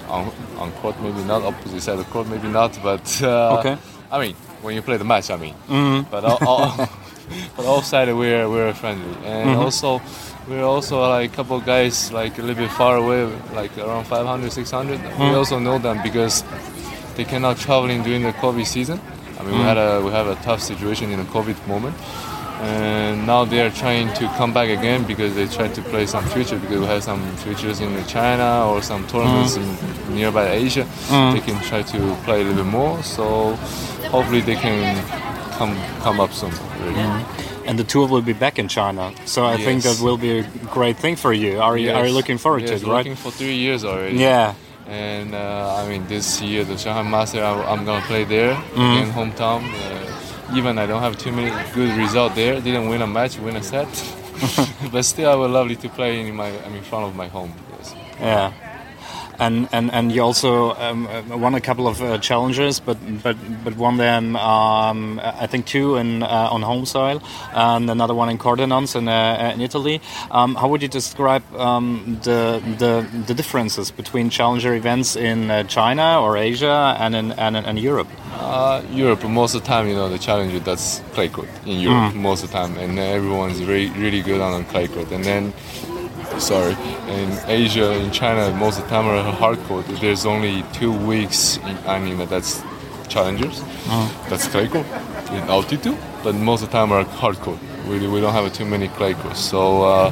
on, 0.09 0.33
on 0.59 0.71
court 0.73 1.01
maybe 1.01 1.23
not 1.25 1.43
opposite 1.43 1.81
side 1.81 1.99
of 1.99 2.09
court 2.11 2.29
maybe 2.29 2.49
not 2.49 2.79
but 2.83 3.23
uh, 3.23 3.59
okay 3.59 3.79
I 4.11 4.21
mean 4.21 4.35
when 4.63 4.75
you 4.75 4.83
play 4.83 4.97
the 4.97 5.05
match 5.05 5.31
I 5.31 5.37
mean 5.37 5.55
mm-hmm. 5.69 6.11
but 6.11 6.25
all, 6.25 6.39
all 6.47 6.89
but 7.57 7.67
outside 7.67 8.13
we're 8.13 8.49
we're 8.49 8.75
friendly 8.75 9.15
and 9.25 9.51
mm-hmm. 9.51 9.61
also 9.61 10.01
we're 10.49 10.65
also 10.65 11.01
like 11.01 11.33
a 11.33 11.35
couple 11.35 11.61
guys 11.61 12.13
like 12.13 12.39
a 12.39 12.43
little 12.43 12.63
bit 12.65 12.71
far 12.73 12.97
away 12.97 13.25
like 13.55 13.77
around 13.79 14.05
500 14.05 14.53
600 14.53 14.99
mm-hmm. 14.99 15.23
we 15.23 15.29
also 15.35 15.59
know 15.59 15.79
them 15.79 16.01
because 16.03 16.45
they 17.17 17.25
cannot 17.25 17.57
traveling 17.57 18.03
during 18.03 18.23
the 18.23 18.33
COVID 18.33 18.67
season 18.67 19.01
I 19.39 19.43
mean 19.43 19.53
we 19.53 19.59
mm-hmm. 19.59 19.67
had 19.67 19.79
a 19.79 20.03
we 20.05 20.11
have 20.11 20.27
a 20.27 20.37
tough 20.43 20.61
situation 20.61 21.11
in 21.11 21.19
the 21.19 21.27
COVID 21.27 21.67
moment 21.67 21.97
and 22.61 23.27
now 23.27 23.45
they 23.45 23.61
are 23.61 23.71
trying 23.71 24.13
to 24.15 24.27
come 24.37 24.53
back 24.53 24.69
again 24.69 25.05
because 25.05 25.35
they 25.35 25.47
try 25.47 25.69
to 25.69 25.83
play 25.83 26.07
some 26.07 26.25
future 26.27 26.59
because 26.59 26.81
we 26.81 26.87
have 26.87 27.03
some 27.03 27.37
futures 27.39 27.81
in 27.81 28.05
China 28.07 28.69
or 28.69 28.83
some 28.83 29.07
tournaments 29.07 29.59
mm. 29.59 30.09
in 30.09 30.15
nearby 30.15 30.51
Asia. 30.51 30.85
Mm. 31.09 31.35
They 31.35 31.41
can 31.41 31.61
try 31.65 31.83
to 31.83 32.15
play 32.25 32.43
a 32.43 32.45
little 32.45 32.63
bit 32.63 32.71
more. 32.71 33.03
So 33.03 33.55
hopefully 34.11 34.41
they 34.41 34.55
can 34.55 35.05
come 35.53 35.77
come 36.01 36.21
up 36.21 36.33
soon. 36.33 36.53
Really. 36.81 36.95
Mm. 36.95 37.51
And 37.67 37.79
the 37.79 37.85
tour 37.85 38.07
will 38.07 38.23
be 38.23 38.35
back 38.35 38.59
in 38.59 38.69
China, 38.69 39.13
so 39.25 39.47
I 39.47 39.55
yes. 39.55 39.65
think 39.65 39.83
that 39.85 40.05
will 40.05 40.19
be 40.19 40.41
a 40.41 40.43
great 40.71 40.99
thing 40.99 41.17
for 41.17 41.33
you. 41.33 41.61
Are 41.61 41.79
you 41.79 41.87
yes. 41.87 41.97
are 41.97 42.07
you 42.07 42.13
looking 42.13 42.37
forward 42.39 42.63
yes, 42.63 42.81
to 42.81 42.87
it? 42.87 42.91
Right? 42.91 42.99
Looking 42.99 43.17
for 43.17 43.31
three 43.31 43.57
years 43.57 43.85
already. 43.85 44.19
Yeah. 44.19 44.55
And 44.87 45.35
uh, 45.35 45.81
I 45.81 45.89
mean, 45.89 46.07
this 46.07 46.43
year 46.43 46.63
the 46.65 46.77
Shanghai 46.77 47.09
Master, 47.09 47.43
I, 47.43 47.73
am 47.73 47.87
gonna 47.87 48.05
play 48.05 48.25
there 48.25 48.55
mm. 48.55 49.03
in 49.03 49.11
hometown. 49.11 49.65
Uh, 49.65 50.04
even 50.55 50.79
I 50.79 50.87
don't 50.87 51.03
have 51.03 51.17
too 51.19 51.33
many 51.33 51.51
good 51.75 51.97
results 51.97 52.35
there. 52.35 52.61
Didn't 52.61 52.89
win 52.89 53.03
a 53.03 53.07
match, 53.07 53.39
win 53.39 53.57
a 53.57 53.63
set, 53.63 53.89
but 54.93 55.05
still 55.05 55.31
I 55.31 55.35
would 55.35 55.51
lovely 55.51 55.77
to 55.77 55.89
play 55.89 56.21
in 56.21 56.35
my 56.35 56.49
I 56.49 56.69
mean, 56.69 56.79
in 56.79 56.85
front 56.85 57.07
of 57.07 57.17
my 57.17 57.29
home. 57.29 57.53
Yes. 57.79 57.95
Yeah 58.21 58.64
and 59.39 59.69
and 59.73 59.91
and 59.93 60.13
you 60.13 60.23
also 60.23 60.75
um, 60.75 61.09
won 61.41 61.55
a 61.55 61.61
couple 61.61 61.87
of 61.87 62.01
uh, 62.03 62.19
challenges, 62.19 62.81
but 62.81 62.99
but 63.23 63.37
but 63.65 63.77
won 63.77 63.97
them 63.97 64.37
um, 64.37 65.21
I 65.23 65.47
think 65.47 65.67
two 65.67 65.97
in 65.97 66.23
uh, 66.23 66.49
on 66.51 66.63
home 66.63 66.87
soil 66.87 67.23
and 67.53 67.91
another 67.91 68.15
one 68.15 68.29
in 68.29 68.39
Cordenons 68.39 68.97
in 68.97 69.09
uh, 69.09 69.53
in 69.55 69.61
Italy. 69.61 70.01
Um, 70.31 70.55
how 70.55 70.69
would 70.69 70.83
you 70.83 70.89
describe 70.89 71.43
um, 71.57 72.19
the, 72.23 72.63
the 72.79 73.07
the 73.27 73.35
differences 73.35 73.91
between 73.91 74.31
challenger 74.31 74.75
events 74.75 75.17
in 75.17 75.51
uh, 75.51 75.65
China 75.65 76.21
or 76.21 76.37
Asia 76.37 76.97
and 76.99 77.15
in 77.15 77.33
and 77.33 77.57
in 77.57 77.77
Europe? 77.77 78.09
Uh, 78.35 78.83
Europe 78.91 79.25
most 79.25 79.55
of 79.55 79.63
the 79.63 79.67
time, 79.67 79.89
you 79.89 79.95
know, 79.95 80.09
the 80.09 80.19
challenger 80.19 80.59
that's 80.59 81.01
clay 81.13 81.29
court 81.29 81.49
in 81.67 81.81
Europe 81.81 82.13
mm. 82.13 82.17
most 82.17 82.43
of 82.43 82.51
the 82.51 82.57
time, 82.57 82.77
and 82.79 82.99
everyone's 82.99 83.61
very 83.61 83.91
really 83.91 84.23
good 84.23 84.41
on 84.41 84.65
clay 84.65 84.89
court, 84.89 85.11
and 85.13 85.25
then 85.25 85.53
sorry, 86.39 86.77
in 87.09 87.39
Asia, 87.47 87.93
in 87.93 88.11
China, 88.11 88.55
most 88.57 88.79
of 88.79 88.85
the 88.85 88.91
time 88.91 89.07
are 89.07 89.23
hard 89.33 89.59
court. 89.65 89.87
There's 90.01 90.27
only 90.27 90.65
two 90.73 90.93
weeks 90.93 91.57
in 91.59 91.77
anime 91.87 92.29
that's 92.29 92.63
challengers. 93.09 93.61
Uh-huh. 93.61 94.29
That's 94.29 94.49
clay 94.49 94.69
court 94.69 94.87
in 95.31 95.43
altitude, 95.49 95.97
but 96.23 96.35
most 96.35 96.63
of 96.63 96.71
the 96.71 96.73
time 96.73 96.93
are 96.93 97.05
hard 97.05 97.37
court. 97.37 97.59
We, 97.89 98.07
we 98.09 98.21
don't 98.21 98.33
have 98.33 98.53
too 98.53 98.65
many 98.65 98.89
clay 98.89 99.15
courts, 99.15 99.41
so 99.41 99.83
uh, 99.85 100.11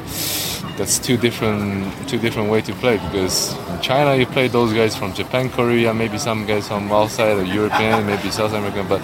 that's 0.77 0.99
two 0.99 1.17
different 1.17 1.91
two 2.07 2.19
different 2.19 2.51
way 2.51 2.61
to 2.61 2.73
play. 2.73 2.97
Because 2.97 3.57
in 3.69 3.81
China, 3.81 4.15
you 4.15 4.25
play 4.25 4.47
those 4.47 4.73
guys 4.73 4.95
from 4.95 5.13
Japan, 5.13 5.49
Korea, 5.49 5.93
maybe 5.93 6.17
some 6.17 6.45
guys 6.45 6.67
from 6.67 6.91
outside, 6.91 7.37
or 7.37 7.43
European, 7.43 8.05
maybe 8.05 8.29
South 8.29 8.53
American, 8.53 8.87
but 8.87 9.01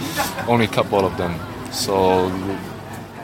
only 0.47 0.65
a 0.65 0.67
couple 0.67 1.05
of 1.05 1.17
them. 1.17 1.33
So 1.71 2.29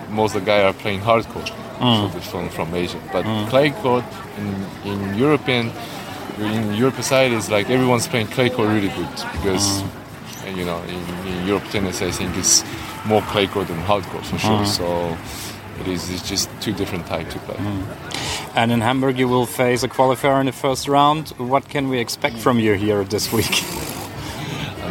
most 0.09 0.35
of 0.35 0.41
the 0.41 0.45
guys 0.45 0.63
are 0.63 0.73
playing 0.73 0.99
hard 0.99 1.25
court 1.25 1.51
mm. 1.79 2.21
from, 2.21 2.49
from 2.49 2.73
Asia. 2.73 2.99
But 3.11 3.25
mm. 3.25 3.47
clay 3.49 3.71
court 3.71 4.05
in, 4.37 4.91
in 4.91 5.17
European 5.17 5.71
in 6.39 6.73
Europe 6.73 7.01
side 7.01 7.31
is 7.31 7.49
like 7.49 7.69
everyone's 7.69 8.07
playing 8.07 8.27
clay 8.27 8.49
court 8.49 8.67
really 8.67 8.89
good 8.89 9.09
because 9.33 9.81
mm. 9.81 10.57
you 10.57 10.65
know 10.65 10.81
in, 10.83 11.27
in, 11.27 11.47
Europe 11.47 11.63
tennis 11.69 12.01
I 12.01 12.11
think 12.11 12.35
it's 12.35 12.63
more 13.05 13.21
clay 13.21 13.47
court 13.47 13.67
than 13.67 13.79
hard 13.79 14.03
court 14.05 14.25
for 14.25 14.37
sure. 14.37 14.59
Mm. 14.59 14.67
So 14.67 15.17
it 15.79 15.87
is 15.87 16.09
it's 16.09 16.27
just 16.27 16.49
two 16.61 16.73
different 16.73 17.05
types 17.07 17.33
to 17.33 17.39
play. 17.39 17.55
Mm. 17.55 18.55
And 18.55 18.71
in 18.71 18.81
Hamburg 18.81 19.17
you 19.17 19.27
will 19.27 19.45
face 19.45 19.83
a 19.83 19.87
qualifier 19.87 20.39
in 20.39 20.47
the 20.47 20.51
first 20.51 20.87
round. 20.87 21.29
What 21.37 21.69
can 21.69 21.89
we 21.89 21.99
expect 21.99 22.37
from 22.37 22.59
you 22.59 22.73
here 22.73 23.03
this 23.03 23.31
week? 23.31 23.63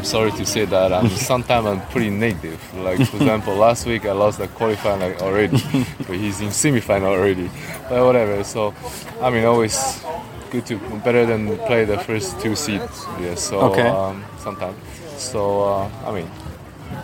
I'm 0.05 0.11
sorry 0.11 0.33
to 0.33 0.45
say 0.45 0.67
that. 0.67 0.93
I'm 0.93 1.09
sometimes 1.33 1.67
I'm 1.67 1.81
pretty 1.87 2.11
negative. 2.11 2.61
Like 2.75 2.99
for 3.09 3.17
example, 3.17 3.55
last 3.55 3.87
week 3.87 4.05
I 4.05 4.13
lost 4.13 4.37
the 4.37 4.49
qualifying 4.49 5.01
like 5.01 5.23
already, 5.23 5.57
but 6.07 6.17
he's 6.17 6.43
in 6.43 6.51
semi-final 6.53 7.09
already. 7.09 7.51
But 7.89 8.05
whatever. 8.05 8.45
So, 8.45 8.75
I 9.23 9.31
mean, 9.31 9.47
always 9.47 10.05
good 10.51 10.67
to 10.67 10.77
better 11.07 11.25
than 11.25 11.57
play 11.65 11.87
the 11.87 11.97
first 11.97 12.39
two 12.39 12.55
seeds. 12.55 13.07
Yeah. 13.19 13.35
So 13.35 13.61
okay. 13.73 13.89
um, 13.89 14.23
sometimes. 14.37 14.77
So 15.17 15.63
uh, 15.63 15.91
I 16.05 16.13
mean, 16.13 16.31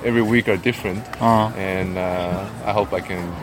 every 0.04 0.20
week 0.20 0.50
are 0.50 0.58
different, 0.58 1.02
uh-huh. 1.22 1.56
and 1.56 1.96
uh, 1.96 2.50
I 2.66 2.72
hope 2.72 2.92
I 2.92 3.00
can 3.00 3.34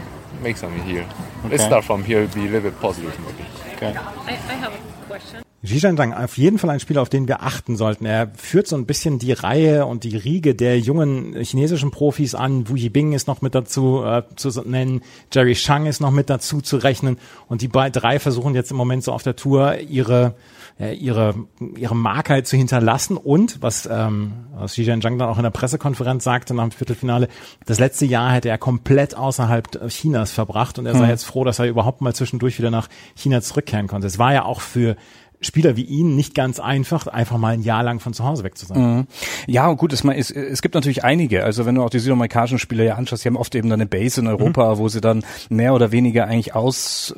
make 0.43 0.57
something 0.57 0.83
here. 0.83 1.09
Okay. 1.39 1.49
Let's 1.49 1.63
start 1.63 1.83
from 1.83 2.03
here. 2.03 2.27
Be 2.27 2.41
a 2.41 2.43
little 2.43 2.69
bit 2.69 2.79
positive, 2.79 3.19
maybe. 3.21 3.45
Okay. 3.73 3.97
I, 3.97 4.33
I 4.33 4.55
have 4.61 4.73
a 4.73 5.05
question. 5.07 5.43
Zhizhen 5.65 5.97
Zhang, 5.97 6.13
auf 6.13 6.37
jeden 6.37 6.59
Fall 6.59 6.69
ein 6.69 6.79
Spieler, 6.79 7.01
auf 7.01 7.09
den 7.09 7.27
wir 7.27 7.41
achten 7.41 7.77
sollten. 7.77 8.05
Er 8.05 8.29
führt 8.35 8.67
so 8.67 8.75
ein 8.75 8.85
bisschen 8.85 9.17
die 9.17 9.31
Reihe 9.31 9.87
und 9.87 10.03
die 10.03 10.15
Riege 10.15 10.53
der 10.53 10.79
jungen 10.79 11.35
chinesischen 11.41 11.89
Profis 11.89 12.35
an. 12.35 12.69
Wu 12.69 12.75
Yibing 12.75 13.13
ist 13.13 13.27
noch 13.27 13.41
mit 13.41 13.55
dazu 13.55 14.03
äh, 14.03 14.21
zu 14.35 14.49
nennen, 14.61 15.01
Jerry 15.33 15.55
Shang 15.55 15.87
ist 15.87 15.99
noch 15.99 16.11
mit 16.11 16.29
dazu 16.29 16.61
zu 16.61 16.77
rechnen 16.77 17.17
und 17.47 17.63
die 17.63 17.69
drei 17.69 18.19
versuchen 18.19 18.53
jetzt 18.53 18.69
im 18.69 18.77
Moment 18.77 19.03
so 19.03 19.11
auf 19.11 19.23
der 19.23 19.35
Tour 19.35 19.79
ihre 19.79 20.35
äh, 20.79 20.93
ihre 20.93 21.33
ihre 21.75 21.95
Markheit 21.95 22.45
zu 22.45 22.55
hinterlassen 22.55 23.17
und 23.17 23.61
was 23.61 23.89
ähm, 23.91 24.33
was 24.53 24.73
Xi 24.73 24.83
Jinping 24.83 25.17
dann 25.17 25.27
auch 25.27 25.37
in 25.37 25.43
der 25.43 25.49
Pressekonferenz 25.49 26.23
sagte 26.23 26.53
nach 26.53 26.65
dem 26.65 26.71
Viertelfinale, 26.71 27.29
das 27.65 27.79
letzte 27.79 28.05
Jahr 28.05 28.31
hätte 28.31 28.49
er 28.49 28.59
komplett 28.59 29.15
außerhalb 29.15 29.89
Chinas 29.89 30.31
verbracht 30.31 30.77
und 30.77 30.85
er 30.85 30.93
sei 30.93 31.05
mhm. 31.05 31.09
jetzt 31.09 31.25
froh, 31.25 31.43
dass 31.43 31.57
er 31.57 31.65
überhaupt 31.65 32.01
mal 32.01 32.13
zwischendurch 32.13 32.59
wieder 32.59 32.69
nach 32.69 32.89
China 33.15 33.41
zurückkehren 33.41 33.87
konnte. 33.87 34.05
Es 34.05 34.19
war 34.19 34.33
ja 34.33 34.45
auch 34.45 34.61
für 34.61 34.95
Spieler 35.39 35.75
wie 35.75 35.84
ihn 35.84 36.15
nicht 36.15 36.34
ganz 36.34 36.60
einfach, 36.60 37.08
einfach 37.08 37.38
mal 37.38 37.53
ein 37.53 37.62
Jahr 37.62 37.84
lang 37.84 38.00
von 38.00 38.13
zu 38.13 38.24
Hause 38.24 38.44
weg 38.44 38.58
zu 38.58 38.65
sein. 38.65 38.79
Mhm. 38.79 39.08
Ja, 39.46 39.72
gut, 39.74 39.94
es, 39.94 40.03
es, 40.03 40.32
es 40.32 40.62
gibt 40.62 40.75
natürlich 40.75 41.03
einige. 41.03 41.44
Also 41.44 41.65
wenn 41.65 41.75
du 41.75 41.84
auch 41.84 41.89
die 41.89 42.00
südamerikanischen 42.00 42.60
Spieler 42.60 42.84
ja 42.84 42.96
anschaust, 42.96 43.24
die 43.24 43.29
haben 43.29 43.38
oft 43.38 43.53
eben 43.53 43.70
dann 43.70 43.79
eine 43.79 43.88
Base 43.88 44.20
in 44.20 44.27
Europa, 44.27 44.75
mhm. 44.75 44.77
wo 44.79 44.89
sie 44.89 45.01
dann 45.01 45.24
mehr 45.50 45.74
oder 45.74 45.91
weniger 45.91 46.25
eigentlich 46.25 46.56
aus 46.56 47.13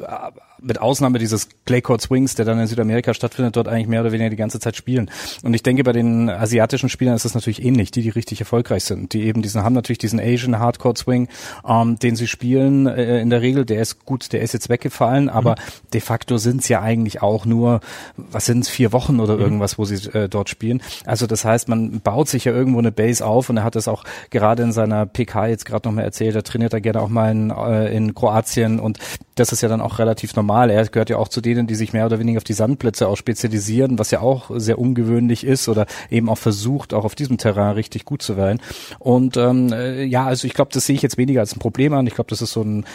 mit 0.62 0.82
Ausnahme 0.82 1.20
dieses 1.20 1.50
Clay 1.66 1.82
Court 1.82 2.02
Swings, 2.02 2.36
der 2.36 2.46
dann 2.46 2.60
in 2.60 2.68
Südamerika 2.68 3.14
stattfindet, 3.14 3.56
dort 3.56 3.68
eigentlich 3.68 3.88
mehr 3.88 4.02
oder 4.02 4.12
weniger 4.12 4.30
die 4.30 4.36
ganze 4.36 4.60
Zeit 4.60 4.76
spielen. 4.76 5.10
Und 5.44 5.54
ich 5.54 5.64
denke, 5.64 5.84
bei 5.84 5.92
den 5.92 6.30
asiatischen 6.30 6.90
Spielern 6.90 7.16
ist 7.16 7.26
es 7.26 7.36
natürlich 7.36 7.64
ähnlich, 7.64 7.92
die, 7.92 8.02
die 8.02 8.10
richtig 8.10 8.40
erfolgreich 8.40 8.84
sind, 8.84 9.14
die 9.14 9.24
eben 9.24 9.42
diesen, 9.42 9.64
haben 9.64 9.74
natürlich 9.74 9.98
diesen 9.98 10.20
Asian 10.20 10.60
Hardcore 10.60 10.96
Swing, 10.96 11.28
ähm, 11.68 11.98
den 12.00 12.16
sie 12.16 12.28
spielen, 12.28 12.88
äh, 12.88 13.20
in 13.20 13.30
der 13.30 13.42
Regel, 13.42 13.66
der 13.66 13.82
ist 13.82 14.06
gut, 14.06 14.32
der 14.34 14.42
ist 14.42 14.54
jetzt 14.54 14.70
weggefallen, 14.70 15.30
aber 15.30 15.52
mhm. 15.52 15.90
de 15.94 16.02
facto 16.02 16.38
sind 16.38 16.62
es 16.62 16.70
ja 16.70 16.82
eigentlich 16.82 17.22
auch 17.22 17.46
nur, 17.46 17.82
was 18.18 18.46
sind 18.46 18.64
es, 18.64 18.70
vier 18.70 18.92
Wochen 18.92 19.20
oder 19.20 19.36
mhm. 19.36 19.42
irgendwas, 19.42 19.78
wo 19.78 19.86
sie 19.86 20.10
äh, 20.12 20.30
dort 20.30 20.50
spielen. 20.50 20.82
Also 21.06 21.28
das 21.28 21.46
heißt, 21.46 21.70
man 21.70 22.02
baut 22.02 22.30
sich 22.30 22.46
ja 22.46 22.52
irgendwo 22.52 22.80
eine 22.80 22.92
Base 22.92 23.26
auf 23.26 23.50
und 23.50 23.58
er 23.58 23.64
hat 23.64 23.76
es 23.76 23.88
auch 23.88 24.04
gerade 24.30 24.64
in 24.64 24.72
seiner 24.72 25.06
PK 25.06 25.48
jetzt 25.48 25.66
gerade 25.66 25.88
noch 25.88 25.96
mal 25.96 26.04
erzählt, 26.04 26.36
er 26.36 26.44
trainiert 26.44 26.74
da 26.74 26.80
gerne 26.80 27.02
auch 27.02 27.10
mal 27.10 27.32
in, 27.32 27.50
äh, 27.52 27.96
in 27.96 28.14
Kroatien 28.14 28.80
und 28.80 29.00
das 29.36 29.52
ist 29.52 29.62
ja 29.62 29.70
dann 29.70 29.82
auch 29.82 30.00
relativ 30.00 30.36
normal. 30.36 30.49
Er 30.50 30.86
gehört 30.86 31.10
ja 31.10 31.18
auch 31.18 31.28
zu 31.28 31.42
denen, 31.42 31.68
die 31.68 31.76
sich 31.76 31.92
mehr 31.94 32.06
oder 32.06 32.20
weniger 32.20 32.38
auf 32.38 32.44
die 32.44 32.54
Sandplätze 32.54 33.08
auch 33.08 33.18
spezialisieren, 33.18 33.98
was 34.00 34.12
ja 34.12 34.22
auch 34.22 34.52
sehr 34.56 34.80
ungewöhnlich 34.80 35.46
ist 35.46 35.68
oder 35.70 35.86
eben 36.10 36.30
auch 36.30 36.38
versucht, 36.38 36.94
auch 36.94 37.06
auf 37.06 37.16
diesem 37.16 37.38
Terrain 37.38 37.74
richtig 37.74 38.06
gut 38.06 38.22
zu 38.22 38.38
werden. 38.38 38.62
Und 39.00 39.36
ähm, 39.38 39.74
äh, 39.74 40.04
ja, 40.04 40.26
also 40.26 40.48
ich 40.48 40.54
glaube, 40.54 40.72
das 40.74 40.86
sehe 40.86 40.96
ich 40.96 41.02
jetzt 41.02 41.18
weniger 41.18 41.42
als 41.42 41.56
ein 41.56 41.60
Problem 41.60 41.94
an. 41.94 42.08
Ich 42.08 42.16
glaube, 42.16 42.30
das 42.30 42.42
ist 42.42 42.52
so 42.52 42.62
ein 42.62 42.86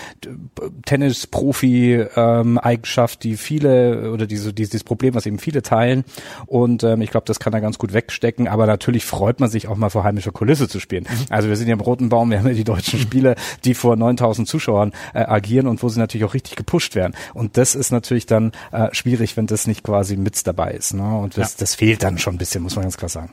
Tennis-Profi-Eigenschaft, 0.87 3.25
ähm, 3.25 3.31
die 3.31 3.37
viele 3.37 4.13
oder 4.13 4.27
diese, 4.27 4.53
dieses 4.53 4.85
Problem, 4.85 5.15
was 5.15 5.25
eben 5.27 5.39
viele 5.39 5.63
teilen. 5.63 6.05
Und 6.47 6.85
ähm, 6.85 7.03
ich 7.03 7.11
glaube, 7.11 7.27
das 7.27 7.41
kann 7.41 7.53
er 7.53 7.61
ganz 7.61 7.79
gut 7.79 7.93
wegstecken. 7.93 8.49
Aber 8.49 8.67
natürlich 8.67 9.05
freut 9.05 9.41
man 9.41 9.51
sich 9.51 9.69
auch 9.69 9.77
mal 9.77 9.91
vor 9.91 10.05
heimischer 10.05 10.33
Kulisse 10.33 10.69
zu 10.69 10.81
spielen. 10.81 11.07
Also 11.31 11.49
wir 11.49 11.57
sind 11.57 11.69
ja 11.69 11.75
im 11.75 11.81
Roten 11.81 12.09
Baum, 12.09 12.31
wir 12.31 12.39
haben 12.39 12.49
ja 12.49 12.55
die 12.55 12.65
deutschen 12.65 12.99
Spiele, 12.99 13.35
die 13.65 13.75
vor 13.75 13.97
9000 13.97 14.49
Zuschauern 14.49 14.93
äh, 15.15 15.21
agieren 15.21 15.67
und 15.67 15.83
wo 15.83 15.89
sie 15.89 15.99
natürlich 15.99 16.25
auch 16.25 16.35
richtig 16.35 16.57
gepusht 16.57 16.95
werden. 16.95 17.15
Und 17.33 17.44
das 17.53 17.75
ist 17.75 17.91
natürlich 17.91 18.27
dann 18.27 18.53
äh, 18.73 18.89
schwierig, 18.93 19.37
wenn 19.37 19.47
das 19.47 19.67
nicht 19.67 19.83
quasi 19.83 20.17
mit 20.17 20.47
dabei 20.47 20.73
ist. 20.73 20.95
Ne? 20.95 21.19
Und 21.19 21.37
das, 21.37 21.53
ja. 21.53 21.57
das 21.61 21.75
fehlt 21.75 22.03
dann 22.03 22.19
schon 22.19 22.35
ein 22.35 22.39
bisschen, 22.39 22.63
muss 22.63 22.77
man 22.77 22.85
ganz 22.85 22.97
klar 22.97 23.09
sagen. 23.09 23.33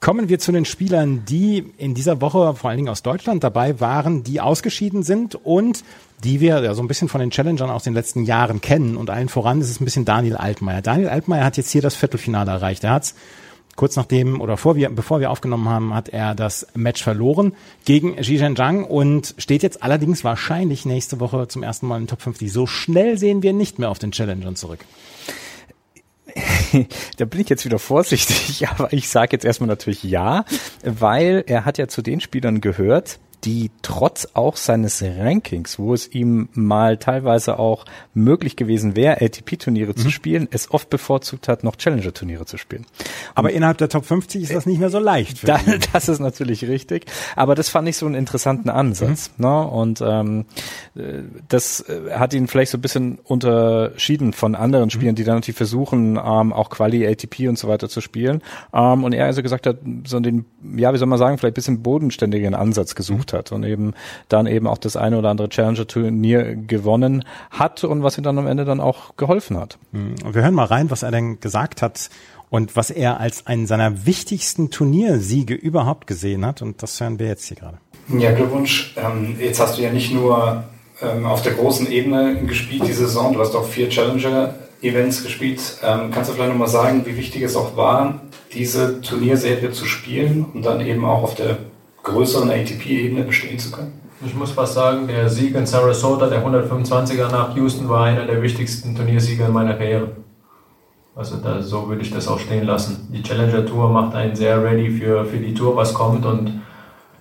Kommen 0.00 0.28
wir 0.28 0.38
zu 0.38 0.52
den 0.52 0.64
Spielern, 0.64 1.24
die 1.24 1.72
in 1.76 1.92
dieser 1.92 2.20
Woche 2.20 2.54
vor 2.54 2.70
allen 2.70 2.76
Dingen 2.76 2.88
aus 2.88 3.02
Deutschland 3.02 3.42
dabei 3.42 3.80
waren, 3.80 4.22
die 4.22 4.40
ausgeschieden 4.40 5.02
sind 5.02 5.34
und 5.34 5.82
die 6.22 6.40
wir 6.40 6.60
ja 6.62 6.74
so 6.74 6.82
ein 6.82 6.88
bisschen 6.88 7.08
von 7.08 7.20
den 7.20 7.30
Challengern 7.30 7.68
aus 7.68 7.82
den 7.82 7.94
letzten 7.94 8.22
Jahren 8.22 8.60
kennen. 8.60 8.96
Und 8.96 9.10
allen 9.10 9.28
voran 9.28 9.60
ist 9.60 9.70
es 9.70 9.80
ein 9.80 9.84
bisschen 9.84 10.04
Daniel 10.04 10.36
Altmaier. 10.36 10.82
Daniel 10.82 11.08
Altmaier 11.08 11.44
hat 11.44 11.56
jetzt 11.56 11.70
hier 11.70 11.82
das 11.82 11.96
Viertelfinale 11.96 12.52
erreicht. 12.52 12.84
Er 12.84 12.92
hat's 12.92 13.16
Kurz 13.78 13.94
nachdem 13.94 14.40
oder 14.40 14.56
vor 14.56 14.74
wir, 14.74 14.90
bevor 14.90 15.20
wir 15.20 15.30
aufgenommen 15.30 15.68
haben, 15.68 15.94
hat 15.94 16.08
er 16.08 16.34
das 16.34 16.66
Match 16.74 17.00
verloren 17.00 17.54
gegen 17.84 18.16
Xi 18.16 18.36
Zhang 18.56 18.82
und 18.82 19.36
steht 19.38 19.62
jetzt 19.62 19.84
allerdings 19.84 20.24
wahrscheinlich 20.24 20.84
nächste 20.84 21.20
Woche 21.20 21.46
zum 21.46 21.62
ersten 21.62 21.86
Mal 21.86 22.00
in 22.00 22.08
Top 22.08 22.20
50. 22.20 22.52
So 22.52 22.66
schnell 22.66 23.18
sehen 23.18 23.44
wir 23.44 23.52
nicht 23.52 23.78
mehr 23.78 23.88
auf 23.88 24.00
den 24.00 24.10
Challengern 24.10 24.56
zurück. 24.56 24.80
da 27.18 27.24
bin 27.24 27.40
ich 27.40 27.48
jetzt 27.48 27.64
wieder 27.64 27.78
vorsichtig, 27.78 28.66
aber 28.76 28.92
ich 28.92 29.08
sage 29.08 29.28
jetzt 29.30 29.44
erstmal 29.44 29.68
natürlich 29.68 30.02
ja, 30.02 30.44
weil 30.82 31.44
er 31.46 31.64
hat 31.64 31.78
ja 31.78 31.86
zu 31.86 32.02
den 32.02 32.20
Spielern 32.20 32.60
gehört, 32.60 33.20
die 33.44 33.70
trotz 33.82 34.28
auch 34.34 34.56
seines 34.56 35.02
Rankings, 35.02 35.78
wo 35.78 35.94
es 35.94 36.12
ihm 36.12 36.48
mal 36.54 36.96
teilweise 36.96 37.58
auch 37.58 37.84
möglich 38.12 38.56
gewesen 38.56 38.96
wäre, 38.96 39.20
ATP-Turniere 39.20 39.92
mhm. 39.92 39.96
zu 39.96 40.10
spielen, 40.10 40.48
es 40.50 40.70
oft 40.70 40.90
bevorzugt 40.90 41.48
hat, 41.48 41.62
noch 41.62 41.76
Challenger-Turniere 41.76 42.46
zu 42.46 42.58
spielen. 42.58 42.84
Aber 43.34 43.48
Und 43.48 43.54
innerhalb 43.54 43.78
der 43.78 43.88
Top 43.88 44.04
50 44.04 44.42
ist 44.42 44.54
das 44.54 44.66
nicht 44.66 44.80
mehr 44.80 44.90
so 44.90 44.98
leicht. 44.98 45.46
Da, 45.46 45.60
das 45.92 46.08
ist 46.08 46.18
natürlich 46.18 46.66
richtig. 46.66 47.06
Aber 47.36 47.54
das 47.54 47.68
fand 47.68 47.88
ich 47.88 47.96
so 47.96 48.06
einen 48.06 48.16
interessanten 48.16 48.70
Ansatz. 48.70 49.30
Mhm. 49.36 49.44
Ne? 49.44 49.66
Und 49.68 50.00
ähm, 50.00 50.44
das 51.48 51.80
äh, 51.80 52.12
hat 52.12 52.34
ihn 52.34 52.48
vielleicht 52.48 52.72
so 52.72 52.78
ein 52.78 52.82
bisschen 52.82 53.18
unterschieden 53.22 54.32
von 54.32 54.54
anderen 54.54 54.86
mhm. 54.86 54.90
Spielern, 54.90 55.14
die 55.14 55.24
dann 55.24 55.36
natürlich 55.36 55.56
versuchen, 55.56 56.16
ähm, 56.16 56.52
auch 56.52 56.70
Quali, 56.70 57.06
ATP 57.06 57.48
und 57.48 57.58
so 57.58 57.68
weiter 57.68 57.88
zu 57.88 58.00
spielen. 58.00 58.42
Ähm, 58.74 59.04
und 59.04 59.12
er 59.12 59.26
also 59.26 59.42
gesagt 59.42 59.66
hat, 59.66 59.78
so 60.06 60.18
den, 60.18 60.44
ja, 60.76 60.92
wie 60.92 60.98
soll 60.98 61.06
man 61.06 61.18
sagen, 61.18 61.38
vielleicht 61.38 61.52
ein 61.52 61.54
bisschen 61.54 61.82
bodenständigen 61.82 62.54
Ansatz 62.54 62.94
gesucht 62.94 63.27
gesucht 63.28 63.32
hat 63.32 63.52
und 63.52 63.64
eben 63.64 63.94
dann 64.28 64.46
eben 64.46 64.66
auch 64.66 64.78
das 64.78 64.96
eine 64.96 65.18
oder 65.18 65.30
andere 65.30 65.48
Challenger-Turnier 65.48 66.56
gewonnen 66.56 67.24
hat 67.50 67.84
und 67.84 68.02
was 68.02 68.18
ihm 68.18 68.24
dann 68.24 68.38
am 68.38 68.46
Ende 68.46 68.64
dann 68.64 68.80
auch 68.80 69.16
geholfen 69.16 69.58
hat. 69.58 69.78
Mhm. 69.92 70.14
Und 70.24 70.34
wir 70.34 70.42
hören 70.42 70.54
mal 70.54 70.64
rein, 70.64 70.90
was 70.90 71.02
er 71.02 71.10
denn 71.10 71.40
gesagt 71.40 71.82
hat 71.82 72.10
und 72.50 72.76
was 72.76 72.90
er 72.90 73.20
als 73.20 73.46
einen 73.46 73.66
seiner 73.66 74.06
wichtigsten 74.06 74.70
Turniersiege 74.70 75.54
überhaupt 75.54 76.06
gesehen 76.06 76.46
hat. 76.46 76.62
Und 76.62 76.82
das 76.82 77.00
hören 77.00 77.18
wir 77.18 77.26
jetzt 77.26 77.46
hier 77.46 77.56
gerade. 77.56 77.78
Ja, 78.08 78.32
Glückwunsch. 78.32 78.94
Ähm, 78.96 79.36
jetzt 79.38 79.60
hast 79.60 79.76
du 79.76 79.82
ja 79.82 79.92
nicht 79.92 80.12
nur 80.12 80.64
ähm, 81.02 81.26
auf 81.26 81.42
der 81.42 81.52
großen 81.52 81.90
Ebene 81.90 82.42
gespielt 82.46 82.84
die 82.86 82.92
Saison, 82.92 83.34
du 83.34 83.40
hast 83.40 83.54
auch 83.54 83.66
vier 83.66 83.90
Challenger-Events 83.90 85.22
gespielt. 85.22 85.60
Ähm, 85.84 86.10
kannst 86.10 86.30
du 86.30 86.34
vielleicht 86.34 86.50
nochmal 86.50 86.68
sagen, 86.68 87.04
wie 87.04 87.16
wichtig 87.16 87.42
es 87.42 87.54
auch 87.54 87.76
war, 87.76 88.22
diese 88.54 89.02
Turnierserie 89.02 89.72
zu 89.72 89.84
spielen 89.84 90.46
und 90.54 90.64
dann 90.64 90.80
eben 90.80 91.04
auch 91.04 91.22
auf 91.22 91.34
der 91.34 91.58
größeren 92.08 92.50
ATP-Ebene 92.50 93.24
bestehen 93.24 93.58
zu 93.58 93.70
können? 93.70 94.00
Ich 94.24 94.34
muss 94.34 94.50
fast 94.50 94.74
sagen, 94.74 95.06
der 95.06 95.28
Sieg 95.28 95.54
in 95.54 95.64
Sarasota, 95.64 96.26
der 96.26 96.44
125er 96.44 97.30
nach 97.30 97.54
Houston, 97.54 97.88
war 97.88 98.04
einer 98.04 98.26
der 98.26 98.42
wichtigsten 98.42 98.96
Turniersieger 98.96 99.46
in 99.46 99.52
meiner 99.52 99.74
Karriere. 99.74 100.08
Also 101.14 101.36
da, 101.36 101.62
so 101.62 101.88
würde 101.88 102.02
ich 102.02 102.12
das 102.12 102.28
auch 102.28 102.38
stehen 102.38 102.64
lassen. 102.64 103.08
Die 103.12 103.22
Challenger 103.22 103.66
Tour 103.66 103.88
macht 103.90 104.14
einen 104.14 104.34
sehr 104.34 104.62
ready 104.62 104.90
für, 104.90 105.24
für 105.24 105.38
die 105.38 105.54
Tour, 105.54 105.76
was 105.76 105.94
kommt 105.94 106.26
und 106.26 106.60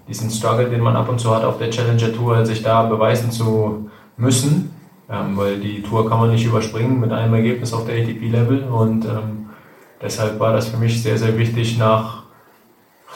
diesen 0.07 0.29
Struggle, 0.29 0.69
den 0.69 0.81
man 0.81 0.95
ab 0.95 1.09
und 1.09 1.19
zu 1.19 1.35
hat 1.35 1.43
auf 1.43 1.57
der 1.57 1.69
Challenger 1.69 2.13
Tour, 2.13 2.45
sich 2.45 2.63
da 2.63 2.83
beweisen 2.83 3.31
zu 3.31 3.89
müssen, 4.15 4.71
ähm, 5.09 5.35
weil 5.35 5.59
die 5.59 5.81
Tour 5.81 6.07
kann 6.09 6.19
man 6.19 6.31
nicht 6.31 6.45
überspringen 6.45 6.99
mit 6.99 7.11
einem 7.11 7.33
Ergebnis 7.33 7.73
auf 7.73 7.85
der 7.85 7.95
ATP-Level 7.95 8.63
und 8.63 9.05
ähm, 9.05 9.49
deshalb 10.01 10.39
war 10.39 10.53
das 10.53 10.67
für 10.67 10.77
mich 10.77 11.01
sehr, 11.01 11.17
sehr 11.17 11.37
wichtig 11.37 11.77
nach 11.77 12.23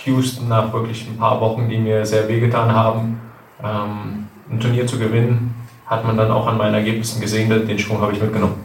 Houston 0.06 0.48
nach 0.48 0.74
wirklich 0.74 1.08
ein 1.08 1.18
paar 1.18 1.40
Wochen, 1.42 1.70
die 1.70 1.78
mir 1.78 2.06
sehr 2.06 2.28
wehgetan 2.28 2.74
haben, 2.74 3.20
ähm, 3.64 4.28
ein 4.50 4.60
Turnier 4.60 4.88
zu 4.88 4.98
gewinnen, 4.98 5.54
hat 5.86 6.06
man 6.06 6.18
dann 6.18 6.32
auch 6.32 6.48
an 6.48 6.58
meinen 6.58 6.76
Ergebnissen 6.76 7.22
gesehen, 7.22 7.50
den 7.50 7.80
Schwung 7.80 8.02
habe 8.02 8.14
ich 8.14 8.22
mitgenommen. 8.22 8.56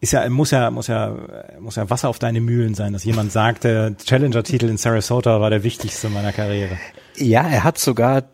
Ist 0.00 0.12
ja, 0.12 0.28
muss 0.28 0.50
ja, 0.50 0.70
muss 0.72 0.88
ja, 0.88 1.14
muss 1.60 1.76
ja 1.76 1.88
Wasser 1.88 2.08
auf 2.08 2.18
deine 2.18 2.40
Mühlen 2.40 2.74
sein, 2.74 2.92
dass 2.92 3.04
jemand 3.04 3.30
sagt, 3.30 3.62
der 3.62 3.96
Challenger-Titel 3.96 4.66
in 4.68 4.76
Sarasota 4.76 5.40
war 5.40 5.48
der 5.48 5.62
wichtigste 5.62 6.08
meiner 6.08 6.32
Karriere. 6.32 6.76
Ja, 7.14 7.42
er 7.42 7.62
hat 7.62 7.78
sogar 7.78 8.24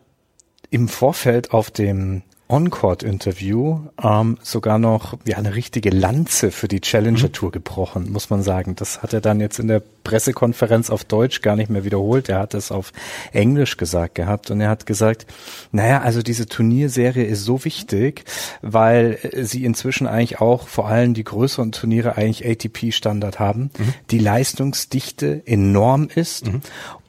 im 0.71 0.87
Vorfeld 0.87 1.51
auf 1.53 1.69
dem 1.69 2.23
On-Court-Interview 2.49 3.79
ähm, 4.03 4.37
sogar 4.41 4.79
noch 4.79 5.17
ja 5.25 5.37
eine 5.37 5.55
richtige 5.55 5.91
Lanze 5.91 6.49
für 6.49 6.67
die 6.67 6.81
Challenger 6.81 7.31
Tour 7.31 7.51
gebrochen, 7.51 8.11
muss 8.11 8.31
man 8.31 8.41
sagen. 8.41 8.75
Das 8.75 9.03
hat 9.03 9.13
er 9.13 9.21
dann 9.21 9.39
jetzt 9.39 9.59
in 9.59 9.67
der 9.67 9.83
Pressekonferenz 10.03 10.89
auf 10.89 11.03
Deutsch 11.03 11.41
gar 11.41 11.55
nicht 11.55 11.69
mehr 11.69 11.83
wiederholt. 11.83 12.27
Er 12.27 12.39
hat 12.39 12.55
es 12.55 12.71
auf 12.71 12.91
Englisch 13.31 13.77
gesagt 13.77 14.15
gehabt 14.15 14.49
und 14.49 14.61
er 14.61 14.69
hat 14.69 14.87
gesagt, 14.87 15.27
naja, 15.71 16.01
also 16.01 16.23
diese 16.23 16.47
Turnierserie 16.47 17.23
ist 17.23 17.45
so 17.45 17.63
wichtig, 17.65 18.23
weil 18.63 19.19
sie 19.35 19.63
inzwischen 19.63 20.07
eigentlich 20.07 20.41
auch 20.41 20.67
vor 20.67 20.87
allem 20.87 21.13
die 21.13 21.23
größeren 21.23 21.71
Turniere 21.71 22.17
eigentlich 22.17 22.47
ATP-Standard 22.47 23.39
haben, 23.39 23.69
mhm. 23.77 23.93
die 24.09 24.19
Leistungsdichte 24.19 25.43
enorm 25.45 26.09
ist 26.13 26.47
mhm 26.47 26.61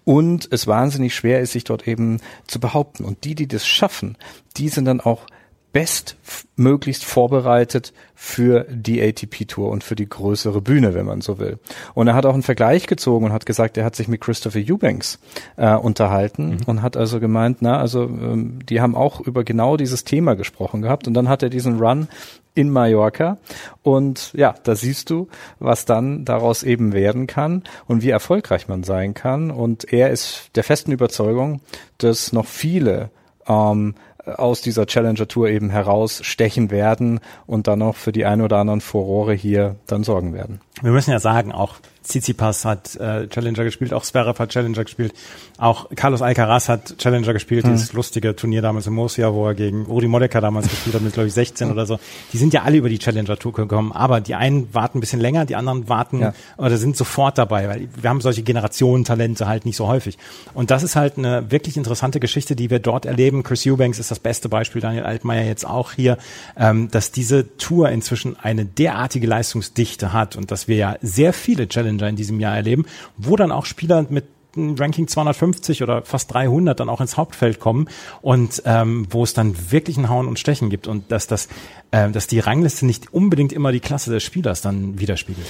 und 0.04 0.48
es 0.50 0.66
wahnsinnig 0.66 1.14
schwer 1.14 1.40
ist, 1.40 1.52
sich 1.52 1.64
dort 1.64 1.86
eben 1.86 2.20
zu 2.46 2.60
behaupten. 2.60 3.04
Und 3.04 3.24
die, 3.24 3.34
die 3.34 3.48
das 3.48 3.66
schaffen, 3.66 4.16
die 4.56 4.68
sind 4.68 4.84
dann 4.84 5.00
auch 5.00 5.26
bestmöglichst 5.72 7.04
vorbereitet 7.04 7.92
für 8.14 8.66
die 8.68 9.00
ATP-Tour 9.00 9.70
und 9.70 9.84
für 9.84 9.94
die 9.94 10.08
größere 10.08 10.60
Bühne, 10.60 10.94
wenn 10.94 11.06
man 11.06 11.20
so 11.20 11.38
will. 11.38 11.58
Und 11.94 12.08
er 12.08 12.14
hat 12.14 12.26
auch 12.26 12.34
einen 12.34 12.42
Vergleich 12.42 12.86
gezogen 12.86 13.26
und 13.26 13.32
hat 13.32 13.46
gesagt, 13.46 13.76
er 13.76 13.84
hat 13.84 13.94
sich 13.94 14.08
mit 14.08 14.20
Christopher 14.20 14.58
Eubanks 14.58 15.20
äh, 15.56 15.74
unterhalten 15.74 16.50
mhm. 16.50 16.58
und 16.66 16.82
hat 16.82 16.96
also 16.96 17.20
gemeint, 17.20 17.58
na, 17.60 17.78
also 17.78 18.02
ähm, 18.02 18.58
die 18.68 18.80
haben 18.80 18.96
auch 18.96 19.20
über 19.20 19.44
genau 19.44 19.76
dieses 19.76 20.04
Thema 20.04 20.34
gesprochen 20.34 20.82
gehabt 20.82 21.06
und 21.06 21.14
dann 21.14 21.28
hat 21.28 21.42
er 21.42 21.50
diesen 21.50 21.78
Run 21.78 22.08
in 22.54 22.70
Mallorca. 22.70 23.38
Und 23.82 24.32
ja, 24.34 24.54
da 24.62 24.74
siehst 24.74 25.10
du, 25.10 25.28
was 25.58 25.84
dann 25.84 26.24
daraus 26.24 26.62
eben 26.62 26.92
werden 26.92 27.26
kann 27.26 27.62
und 27.86 28.02
wie 28.02 28.10
erfolgreich 28.10 28.68
man 28.68 28.82
sein 28.82 29.14
kann. 29.14 29.50
Und 29.50 29.92
er 29.92 30.10
ist 30.10 30.50
der 30.54 30.64
festen 30.64 30.92
Überzeugung, 30.92 31.60
dass 31.98 32.32
noch 32.32 32.46
viele 32.46 33.10
ähm, 33.46 33.94
aus 34.26 34.60
dieser 34.60 34.86
Challenger 34.86 35.28
Tour 35.28 35.48
eben 35.48 35.70
herausstechen 35.70 36.70
werden 36.70 37.20
und 37.46 37.66
dann 37.66 37.80
noch 37.80 37.96
für 37.96 38.12
die 38.12 38.24
ein 38.24 38.40
oder 38.40 38.58
anderen 38.58 38.80
Furore 38.80 39.34
hier 39.34 39.76
dann 39.86 40.04
sorgen 40.04 40.32
werden. 40.32 40.60
Wir 40.82 40.92
müssen 40.92 41.10
ja 41.10 41.20
sagen, 41.20 41.52
auch 41.52 41.76
Tsitsipas 42.02 42.64
hat 42.64 42.96
äh, 42.96 43.28
Challenger 43.28 43.64
gespielt, 43.64 43.92
auch 43.92 44.02
Zverev 44.02 44.38
hat 44.38 44.50
Challenger 44.50 44.84
gespielt, 44.84 45.12
auch 45.58 45.88
Carlos 45.94 46.22
Alcaraz 46.22 46.68
hat 46.68 46.96
Challenger 46.98 47.34
gespielt, 47.34 47.66
mhm. 47.66 47.72
dieses 47.72 47.92
lustige 47.92 48.34
Turnier 48.34 48.62
damals 48.62 48.86
in 48.86 48.94
Murcia, 48.94 49.32
wo 49.34 49.46
er 49.46 49.54
gegen 49.54 49.86
Uri 49.86 50.08
Modeka 50.08 50.40
damals 50.40 50.68
gespielt 50.68 50.94
hat 50.94 51.02
mit, 51.02 51.12
glaube 51.12 51.28
ich, 51.28 51.34
16 51.34 51.70
oder 51.70 51.84
so. 51.84 51.98
Die 52.32 52.38
sind 52.38 52.54
ja 52.54 52.62
alle 52.62 52.78
über 52.78 52.88
die 52.88 52.98
Challenger 52.98 53.36
Tour 53.36 53.52
gekommen, 53.52 53.92
aber 53.92 54.20
die 54.20 54.34
einen 54.34 54.72
warten 54.74 54.98
ein 54.98 55.00
bisschen 55.00 55.20
länger, 55.20 55.44
die 55.44 55.56
anderen 55.56 55.88
warten 55.88 56.20
ja. 56.20 56.34
oder 56.56 56.78
sind 56.78 56.96
sofort 56.96 57.36
dabei, 57.36 57.68
weil 57.68 57.88
wir 58.00 58.08
haben 58.08 58.22
solche 58.22 58.42
Generationentalente 58.42 59.46
halt 59.46 59.66
nicht 59.66 59.76
so 59.76 59.86
häufig. 59.86 60.16
Und 60.54 60.70
das 60.70 60.82
ist 60.82 60.96
halt 60.96 61.18
eine 61.18 61.50
wirklich 61.50 61.76
interessante 61.76 62.18
Geschichte, 62.18 62.56
die 62.56 62.70
wir 62.70 62.78
dort 62.78 63.04
erleben. 63.04 63.42
Chris 63.42 63.66
Eubanks 63.66 63.98
ist 64.10 64.18
das 64.18 64.18
beste 64.18 64.48
Beispiel, 64.48 64.82
Daniel 64.82 65.04
Altmaier 65.04 65.44
jetzt 65.44 65.64
auch 65.64 65.92
hier, 65.92 66.18
ähm, 66.56 66.90
dass 66.90 67.12
diese 67.12 67.56
Tour 67.56 67.90
inzwischen 67.90 68.36
eine 68.40 68.64
derartige 68.64 69.26
Leistungsdichte 69.26 70.12
hat 70.12 70.36
und 70.36 70.50
dass 70.50 70.66
wir 70.66 70.76
ja 70.76 70.96
sehr 71.00 71.32
viele 71.32 71.68
Challenger 71.68 72.08
in 72.08 72.16
diesem 72.16 72.40
Jahr 72.40 72.56
erleben, 72.56 72.86
wo 73.16 73.36
dann 73.36 73.52
auch 73.52 73.66
Spieler 73.66 74.04
mit 74.08 74.24
Ranking 74.56 75.06
250 75.06 75.84
oder 75.84 76.02
fast 76.02 76.34
300 76.34 76.80
dann 76.80 76.88
auch 76.88 77.00
ins 77.00 77.16
Hauptfeld 77.16 77.60
kommen 77.60 77.88
und 78.20 78.60
ähm, 78.66 79.06
wo 79.08 79.22
es 79.22 79.32
dann 79.32 79.70
wirklich 79.70 79.96
ein 79.96 80.08
Hauen 80.08 80.26
und 80.26 80.40
Stechen 80.40 80.70
gibt 80.70 80.88
und 80.88 81.12
dass 81.12 81.28
das 81.28 81.46
äh, 81.92 82.10
dass 82.10 82.26
die 82.26 82.40
Rangliste 82.40 82.84
nicht 82.84 83.14
unbedingt 83.14 83.52
immer 83.52 83.70
die 83.70 83.78
Klasse 83.78 84.10
des 84.10 84.24
Spielers 84.24 84.60
dann 84.60 84.98
widerspiegelt. 84.98 85.46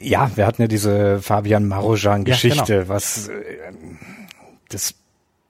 Ja, 0.00 0.30
wir 0.36 0.46
hatten 0.46 0.62
ja 0.62 0.68
diese 0.68 1.20
Fabian 1.20 1.66
Marojan-Geschichte, 1.66 2.72
ja, 2.74 2.80
genau. 2.82 2.94
was 2.94 3.26
äh, 3.26 3.32
das 4.68 4.94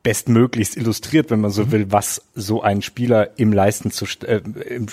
bestmöglichst 0.02 0.76
illustriert, 0.76 1.30
wenn 1.30 1.40
man 1.40 1.52
so 1.52 1.64
mhm. 1.64 1.72
will, 1.72 1.92
was 1.92 2.22
so 2.34 2.60
ein 2.62 2.82
Spieler 2.82 3.38
im 3.38 3.52
Leisten 3.52 3.90
zu 3.92 4.04
äh, 4.26 4.40
im, 4.68 4.86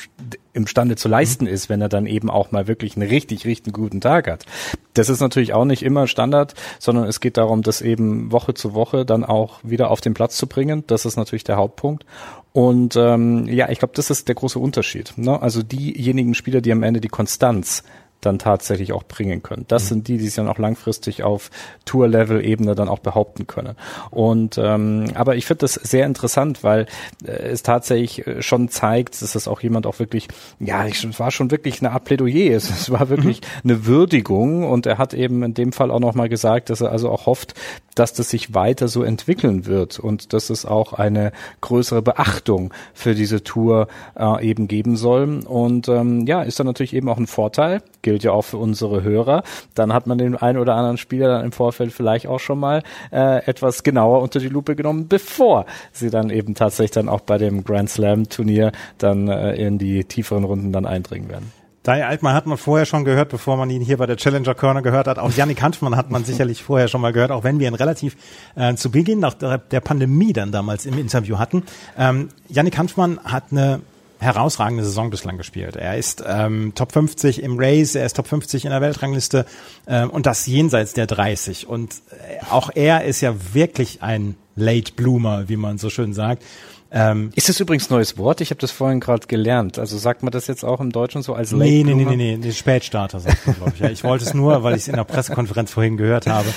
imstande 0.54 0.96
zu 0.96 1.08
leisten 1.08 1.46
mhm. 1.46 1.52
ist, 1.52 1.70
wenn 1.70 1.82
er 1.82 1.90
dann 1.90 2.06
eben 2.06 2.30
auch 2.30 2.52
mal 2.52 2.68
wirklich 2.68 2.96
einen 2.96 3.10
richtig, 3.10 3.46
richtig 3.46 3.74
guten 3.74 4.02
Tag 4.02 4.30
hat. 4.30 4.46
Das 4.94 5.10
ist 5.10 5.20
natürlich 5.20 5.54
auch 5.54 5.66
nicht 5.66 5.82
immer 5.82 6.06
Standard, 6.08 6.54
sondern 6.78 7.06
es 7.06 7.20
geht 7.20 7.38
darum, 7.38 7.64
das 7.64 7.82
eben 7.82 8.32
Woche 8.32 8.54
zu 8.54 8.74
Woche 8.74 9.06
dann 9.06 9.24
auch 9.24 9.60
wieder 9.64 9.90
auf 9.90 10.02
den 10.02 10.14
Platz 10.14 10.38
zu 10.38 10.46
bringen. 10.46 10.84
Das 10.86 11.06
ist 11.06 11.18
natürlich 11.18 11.44
der 11.44 11.58
Hauptpunkt. 11.58 12.06
Und 12.54 12.96
ähm, 12.96 13.46
ja, 13.48 13.70
ich 13.70 13.80
glaube, 13.80 13.94
das 13.96 14.10
ist 14.10 14.28
der 14.28 14.36
große 14.36 14.60
Unterschied. 14.60 15.14
Ne? 15.18 15.42
Also 15.42 15.64
diejenigen 15.64 16.36
Spieler, 16.36 16.62
die 16.62 16.72
am 16.72 16.84
Ende 16.84 17.00
die 17.00 17.08
Konstanz 17.08 17.84
dann 18.22 18.40
tatsächlich 18.40 18.92
auch 18.94 19.04
bringen 19.04 19.42
können. 19.42 19.66
Das 19.68 19.86
mhm. 19.86 19.88
sind 19.88 20.08
die, 20.08 20.18
die 20.18 20.26
sich 20.26 20.36
dann 20.36 20.48
auch 20.48 20.58
langfristig 20.58 21.24
auf 21.24 21.50
Tour-Level-Ebene 21.86 22.76
dann 22.76 22.90
auch 22.90 23.00
behaupten 23.00 23.48
können. 23.48 23.76
Und 24.12 24.58
ähm, 24.58 25.06
aber 25.16 25.36
ich 25.36 25.46
finde 25.46 25.62
das 25.62 25.76
sehr 25.76 26.06
interessant, 26.06 26.64
weil 26.64 26.86
äh, 27.26 27.32
es 27.32 27.64
tatsächlich 27.64 28.28
äh, 28.28 28.42
schon 28.42 28.70
zeigt, 28.70 29.22
dass 29.22 29.34
das 29.34 29.48
auch 29.48 29.62
jemand 29.62 29.88
auch 29.88 30.00
wirklich, 30.00 30.28
ja, 30.60 30.86
es 30.86 31.20
war 31.20 31.32
schon 31.32 31.52
wirklich 31.52 31.82
eine 31.82 31.92
Art 31.92 32.06
Plädoyer. 32.06 32.40
Es, 32.60 32.70
es 32.70 32.90
war 32.90 33.10
wirklich 33.10 33.42
mhm. 33.42 33.72
eine 33.72 33.86
Würdigung 33.86 34.70
und 34.70 34.86
er 34.86 34.98
hat 34.98 35.14
eben 35.14 35.44
in 35.44 35.54
dem 35.54 35.72
Fall 35.72 35.92
auch 35.92 36.00
nochmal 36.00 36.30
gesagt, 36.30 36.70
dass 36.70 36.82
er 36.82 36.92
also 36.92 37.10
auch 37.10 37.26
hofft, 37.26 37.54
dass 37.96 38.14
das 38.14 38.30
sich 38.30 38.54
weiter 38.54 38.88
so 38.88 39.04
entwickeln 39.04 39.66
wird 39.66 40.00
und 40.00 40.34
dass 40.34 40.50
es 40.50 40.66
auch 40.66 40.94
eine 40.94 41.32
größere 41.62 42.02
Beachtung 42.02 42.74
für 42.94 43.14
diese 43.14 43.44
Tour 43.44 43.88
äh, 44.18 44.46
eben 44.46 44.68
geben 44.68 44.96
soll. 44.96 45.42
Und 45.46 45.88
ähm, 45.90 46.26
ja, 46.26 46.42
ist 46.42 46.60
dann 46.60 46.68
natürlich 46.68 46.94
eben 46.94 47.10
auch 47.10 47.18
ein 47.18 47.28
Vorteil 47.28 47.82
gilt 48.10 48.24
ja 48.24 48.32
auch 48.32 48.42
für 48.42 48.58
unsere 48.58 49.04
Hörer. 49.04 49.44
Dann 49.76 49.94
hat 49.94 50.08
man 50.08 50.18
den 50.18 50.36
einen 50.36 50.58
oder 50.58 50.74
anderen 50.74 50.98
Spieler 50.98 51.28
dann 51.28 51.46
im 51.46 51.52
Vorfeld 51.52 51.94
vielleicht 51.94 52.26
auch 52.26 52.40
schon 52.40 52.60
mal 52.60 52.82
äh, 53.12 53.46
etwas 53.46 53.84
genauer 53.84 54.24
unter 54.24 54.40
die 54.40 54.50
Lupe 54.50 54.76
genommen, 54.76 55.08
bevor 55.08 55.68
sie 55.92 56.10
dann 56.10 56.32
eben 56.32 56.56
tatsächlich 56.56 56.90
dann 56.90 57.08
auch 57.08 57.20
bei 57.20 57.38
dem 57.38 57.64
Grand 57.64 57.88
Slam 57.88 58.28
Turnier 58.28 58.72
dann 58.98 59.28
äh, 59.28 59.54
in 59.54 59.78
die 59.78 60.06
tieferen 60.06 60.44
Runden 60.44 60.72
dann 60.72 60.88
eindringen 60.88 61.30
werden. 61.30 61.52
Dai 61.84 62.04
Altmann 62.04 62.34
hat 62.34 62.48
man 62.48 62.58
vorher 62.58 62.88
schon 62.88 63.06
gehört, 63.06 63.30
bevor 63.30 63.58
man 63.58 63.70
ihn 63.70 63.84
hier 63.84 63.98
bei 63.98 64.08
der 64.08 64.18
Challenger 64.18 64.56
Corner 64.56 64.82
gehört 64.82 65.08
hat. 65.08 65.20
Auch 65.20 65.32
Yannick 65.32 65.62
Hanfmann 65.62 65.96
hat 65.96 66.10
man 66.10 66.26
sicherlich 66.26 66.64
vorher 66.64 66.88
schon 66.88 67.02
mal 67.02 67.14
gehört, 67.14 67.30
auch 67.30 67.44
wenn 67.44 67.60
wir 67.60 67.68
ihn 67.68 67.76
relativ 67.76 68.18
äh, 68.56 68.74
zu 68.74 68.90
Beginn 68.90 69.20
nach 69.20 69.36
der, 69.36 69.60
der, 69.60 69.82
Pandemie 69.82 70.34
dann 70.34 70.52
damals 70.52 70.88
im 70.88 70.98
Interview 70.98 71.38
hatten. 71.38 71.64
Ähm, 71.96 72.30
Yannick 72.48 72.76
Hanfmann 72.76 73.20
hat 73.24 73.46
eine 73.52 73.82
herausragende 74.20 74.84
Saison 74.84 75.10
bislang 75.10 75.38
gespielt. 75.38 75.76
Er 75.76 75.98
ist 75.98 76.24
ähm, 76.28 76.74
Top 76.76 76.92
50 76.92 77.42
im 77.42 77.58
Race, 77.58 77.96
er 77.96 78.06
ist 78.06 78.16
Top 78.16 78.28
50 78.28 78.66
in 78.66 78.72
der 78.72 78.82
Weltrangliste 78.82 79.46
ähm, 79.88 80.10
und 80.10 80.26
das 80.26 80.46
jenseits 80.46 80.94
der 80.94 81.08
30. 81.08 81.68
Und 81.68 81.94
äh, 82.12 82.46
auch 82.52 82.70
er 82.74 83.06
ist 83.06 83.22
ja 83.22 83.34
wirklich 83.54 84.04
ein 84.04 84.36
Late 84.56 84.92
Bloomer, 84.94 85.48
wie 85.48 85.56
man 85.56 85.78
so 85.78 85.90
schön 85.90 86.14
sagt. 86.14 86.44
Ähm, 86.92 87.30
ist 87.36 87.48
das 87.48 87.60
übrigens 87.60 87.90
neues 87.90 88.18
Wort? 88.18 88.42
Ich 88.42 88.50
habe 88.50 88.60
das 88.60 88.72
vorhin 88.72 89.00
gerade 89.00 89.28
gelernt. 89.28 89.80
Also 89.80 89.98
sagt 89.98 90.24
man 90.24 90.32
das 90.32 90.48
jetzt 90.48 90.66
auch 90.66 90.82
im 90.82 90.92
Deutschen 90.92 91.22
so 91.22 91.34
als 91.34 91.52
Late 91.52 91.64
nee, 91.64 91.84
nee, 91.84 91.94
Bloomer? 91.94 92.12
Nee, 92.12 92.16
nee, 92.16 92.38
nee, 92.38 92.48
nee, 92.48 92.52
Spätstarter 92.52 93.20
sagt 93.20 93.46
man, 93.48 93.56
glaube 93.56 93.72
ich. 93.76 93.80
Ja, 93.80 93.90
ich 93.90 94.04
wollte 94.04 94.26
es 94.26 94.34
nur, 94.34 94.64
weil 94.64 94.76
ich 94.76 94.82
es 94.82 94.88
in 94.88 94.96
der 94.96 95.04
Pressekonferenz 95.04 95.72
vorhin 95.72 95.98
gehört 95.98 96.28
habe 96.28 96.48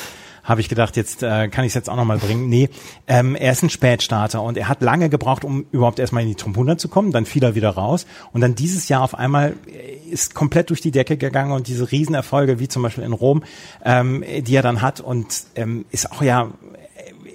habe 0.43 0.61
ich 0.61 0.69
gedacht, 0.69 0.97
jetzt 0.97 1.23
äh, 1.23 1.49
kann 1.49 1.65
ich 1.65 1.71
es 1.71 1.75
jetzt 1.75 1.89
auch 1.89 1.97
nochmal 1.97 2.19
bringen. 2.19 2.49
Nee, 2.49 2.69
ähm, 3.07 3.37
er 3.37 3.53
ist 3.53 3.63
ein 3.63 3.71
Spätstarter 3.71 4.43
und 4.43 4.57
er 4.57 4.69
hat 4.69 4.83
lange 4.83 5.09
gebraucht, 5.09 5.45
um 5.45 5.67
überhaupt 5.71 5.99
erstmal 5.99 6.23
in 6.23 6.29
die 6.29 6.35
Top 6.35 6.51
100 6.51 6.81
zu 6.81 6.89
kommen. 6.89 7.13
Dann 7.13 7.27
fiel 7.27 7.45
er 7.45 7.55
wieder 7.55 7.71
raus 7.71 8.07
und 8.33 8.41
dann 8.41 8.55
dieses 8.55 8.89
Jahr 8.89 9.03
auf 9.03 9.15
einmal 9.15 9.55
äh, 9.67 10.11
ist 10.11 10.35
komplett 10.35 10.71
durch 10.71 10.81
die 10.81 10.91
Decke 10.91 11.17
gegangen 11.17 11.53
und 11.53 11.69
diese 11.69 11.91
Riesenerfolge, 11.91 12.59
wie 12.59 12.69
zum 12.69 12.83
Beispiel 12.83 13.05
in 13.05 13.13
Rom, 13.13 13.45
ähm, 13.85 14.25
die 14.41 14.55
er 14.55 14.63
dann 14.63 14.83
hat 14.83 15.01
und 15.01 15.45
ähm, 15.55 15.85
ist 15.91 16.11
auch 16.11 16.23
ja 16.23 16.51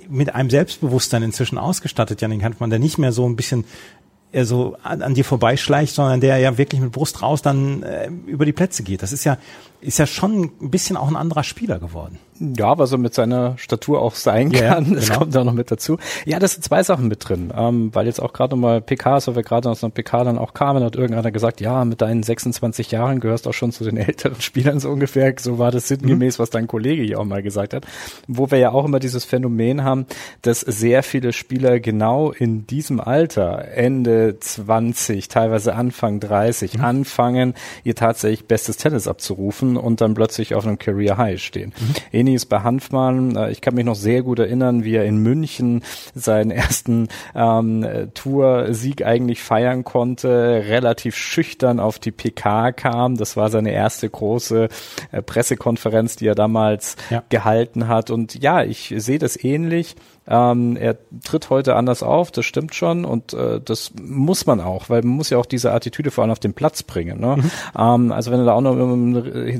mit 0.10 0.36
einem 0.36 0.50
Selbstbewusstsein 0.50 1.24
inzwischen 1.24 1.58
ausgestattet, 1.58 2.22
Janik 2.22 2.44
Hanfmann, 2.44 2.70
der 2.70 2.80
nicht 2.80 2.98
mehr 2.98 3.12
so 3.12 3.28
ein 3.28 3.36
bisschen 3.36 3.66
er 4.32 4.46
so 4.46 4.76
an, 4.84 5.02
an 5.02 5.14
dir 5.14 5.24
vorbeischleicht, 5.24 5.96
sondern 5.96 6.20
der 6.20 6.38
ja 6.38 6.58
wirklich 6.58 6.82
mit 6.82 6.92
Brust 6.92 7.22
raus 7.22 7.42
dann 7.42 7.82
äh, 7.84 8.10
über 8.26 8.46
die 8.46 8.52
Plätze 8.52 8.84
geht. 8.84 9.02
Das 9.02 9.14
ist 9.14 9.24
ja 9.24 9.38
ist 9.82 10.00
ja 10.00 10.08
schon 10.08 10.52
ein 10.62 10.72
bisschen 10.72 10.98
auch 10.98 11.08
ein 11.08 11.16
anderer 11.16 11.44
Spieler 11.44 11.80
geworden. 11.80 12.20
Ja, 12.40 12.78
was 12.78 12.92
er 12.92 13.00
mit 13.00 13.16
seiner 13.16 13.58
Statur 13.58 14.02
auch 14.02 14.14
sein 14.14 14.52
kann, 14.52 14.86
ja, 14.86 14.94
das 14.96 15.08
genau. 15.08 15.20
kommt 15.20 15.36
da 15.36 15.44
noch 15.44 15.54
mit 15.54 15.72
dazu. 15.72 15.98
Ja, 16.26 16.40
das 16.40 16.54
sind 16.54 16.64
zwei 16.64 16.84
Sachen 16.84 17.08
mit 17.08 17.28
drin, 17.28 17.52
ähm, 17.56 17.90
weil 17.94 18.06
jetzt 18.06 18.22
auch 18.22 18.34
gerade 18.34 18.56
nochmal 18.56 18.82
PKs, 18.82 19.28
weil 19.28 19.38
wir 19.38 19.44
gerade 19.44 19.70
aus 19.70 19.84
einer 19.84 19.92
PK 19.92 20.24
dann 20.24 20.38
auch 20.38 20.54
kamen, 20.54 20.84
hat 20.84 20.96
irgendeiner 20.96 21.32
gesagt, 21.32 21.62
ja, 21.62 21.84
mit 21.86 22.02
deinen 22.02 22.24
26 22.24 22.92
Jahren 22.92 23.20
gehörst 23.20 23.48
auch 23.48 23.54
schon 23.54 23.72
zu 23.72 23.84
den 23.84 23.98
älteren 23.98 24.40
Spielern 24.42 24.80
so 24.80 24.90
ungefähr, 24.90 25.34
so 25.40 25.58
war 25.58 25.72
das 25.72 25.88
sinngemäß, 25.88 26.38
mhm. 26.38 26.42
was 26.42 26.50
dein 26.50 26.68
Kollege 26.68 27.02
hier 27.02 27.20
auch 27.20 27.26
mal 27.26 27.42
gesagt 27.42 27.74
hat, 27.74 27.86
wo 28.28 28.52
wir 28.52 28.60
ja 28.60 28.72
auch 28.72 28.86
immer 28.86 29.00
dieses 29.00 29.26
Phänomen 29.26 29.84
haben, 29.84 30.06
dass 30.44 30.62
sehr 30.62 31.02
viele 31.04 31.34
Spieler 31.34 31.80
genau 31.80 32.32
in 32.32 32.68
diesem 32.68 33.00
Alter, 33.00 33.68
Ende 33.74 34.38
20, 34.40 35.28
teilweise 35.28 35.74
Anfang 35.74 36.20
30, 36.20 36.78
mhm. 36.78 36.84
anfangen, 36.84 37.54
ihr 37.84 37.96
tatsächlich 37.96 38.48
bestes 38.48 38.78
Tennis 38.78 39.08
abzurufen 39.08 39.67
und 39.76 40.00
dann 40.00 40.14
plötzlich 40.14 40.56
auf 40.56 40.66
einem 40.66 40.78
Career 40.78 41.18
High 41.18 41.42
stehen. 41.42 41.74
Mhm. 41.78 41.94
Ähnliches 42.14 42.46
bei 42.46 42.60
Hanfmann. 42.60 43.36
Äh, 43.36 43.52
ich 43.52 43.62
kann 43.62 43.76
mich 43.76 43.86
noch 43.86 43.96
sehr 43.96 44.22
gut 44.22 44.40
erinnern, 44.40 44.84
wie 44.84 44.96
er 44.96 45.06
in 45.06 45.18
München 45.18 45.84
seinen 46.16 46.52
ersten 46.52 47.10
ähm, 47.36 47.86
Tour-Sieg 48.14 49.04
eigentlich 49.04 49.42
feiern 49.42 49.84
konnte, 49.84 50.64
relativ 50.68 51.16
schüchtern 51.16 51.80
auf 51.80 52.00
die 52.00 52.12
PK 52.12 52.72
kam. 52.72 53.18
Das 53.18 53.36
war 53.36 53.50
seine 53.50 53.72
erste 53.72 54.10
große 54.10 54.70
äh, 55.12 55.22
Pressekonferenz, 55.22 56.16
die 56.16 56.28
er 56.28 56.36
damals 56.36 56.96
ja. 57.10 57.24
gehalten 57.30 57.88
hat. 57.88 58.12
Und 58.12 58.36
ja, 58.42 58.64
ich 58.64 58.94
sehe 58.98 59.20
das 59.20 59.44
ähnlich. 59.44 59.96
Ähm, 60.30 60.76
er 60.76 60.98
tritt 61.24 61.50
heute 61.50 61.76
anders 61.76 62.04
auf, 62.04 62.32
das 62.32 62.46
stimmt 62.46 62.76
schon 62.76 63.06
und 63.06 63.34
äh, 63.34 63.62
das 63.64 63.94
muss 64.02 64.46
man 64.46 64.60
auch, 64.60 64.90
weil 64.90 65.02
man 65.02 65.16
muss 65.16 65.30
ja 65.30 65.38
auch 65.38 65.46
diese 65.46 65.72
Attitüde 65.72 66.12
vor 66.12 66.24
allem 66.24 66.32
auf 66.32 66.40
den 66.40 66.54
Platz 66.54 66.84
bringen. 66.84 67.22
Ne? 67.22 67.38
Mhm. 67.38 67.52
Ähm, 67.78 68.12
also 68.12 68.32
wenn 68.32 68.40
du 68.40 68.46
da 68.46 68.52
auch 68.52 68.62
noch 68.62 68.76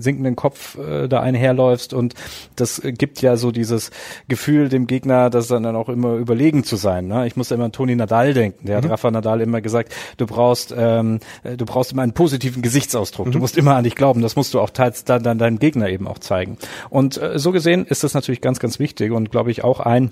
sinkenden 0.02 0.36
Kopf 0.36 0.78
äh, 0.78 1.08
da 1.08 1.22
einherläufst 1.22 1.94
und 1.94 2.14
das 2.56 2.82
gibt 2.84 3.22
ja 3.22 3.38
so 3.38 3.52
dieses 3.52 3.92
Gefühl 4.28 4.70
dem 4.70 4.88
Gegner, 4.88 5.30
das 5.30 5.48
dann, 5.48 5.64
dann 5.64 5.76
auch 5.76 5.90
immer 5.90 6.16
überlegen 6.16 6.64
zu 6.64 6.76
sein. 6.76 7.08
Ne? 7.08 7.28
Ich 7.28 7.36
muss 7.36 7.52
immer 7.52 7.66
an 7.66 7.72
Toni 7.72 7.96
Nadal 7.96 8.34
denken. 8.34 8.68
Der 8.68 8.80
mhm. 8.80 8.86
hat 8.86 8.92
Rafa 8.92 9.12
Nadal 9.12 9.42
immer 9.42 9.62
gesagt, 9.62 9.94
du 10.18 10.26
brauchst, 10.26 10.74
ähm, 10.78 11.20
du 11.44 11.66
brauchst 11.66 11.92
immer 11.92 12.02
einen 12.02 12.14
positiven 12.14 12.62
Gesichtsausdruck. 12.62 13.28
Mhm. 13.28 13.32
Du 13.32 13.40
musst 13.40 13.58
immer 13.58 13.76
an 13.76 13.84
dich 13.84 13.96
glauben. 13.96 14.22
Das 14.22 14.36
musst 14.36 14.54
du 14.54 14.60
auch 14.60 14.70
teils 14.70 15.04
dann, 15.04 15.24
dann 15.24 15.38
deinem 15.38 15.60
Gegner 15.60 15.90
eben 15.90 16.08
auch 16.08 16.20
zeigen. 16.20 16.58
Und 16.90 17.22
äh, 17.22 17.40
so 17.40 17.52
gesehen 17.52 17.86
ist 17.86 18.04
das 18.04 18.14
natürlich 18.14 18.42
ganz, 18.42 18.60
ganz 18.60 18.80
wichtig 18.80 19.12
und 19.12 19.32
glaube 19.32 19.52
ich 19.52 19.64
auch 19.64 19.80
ein 19.80 20.12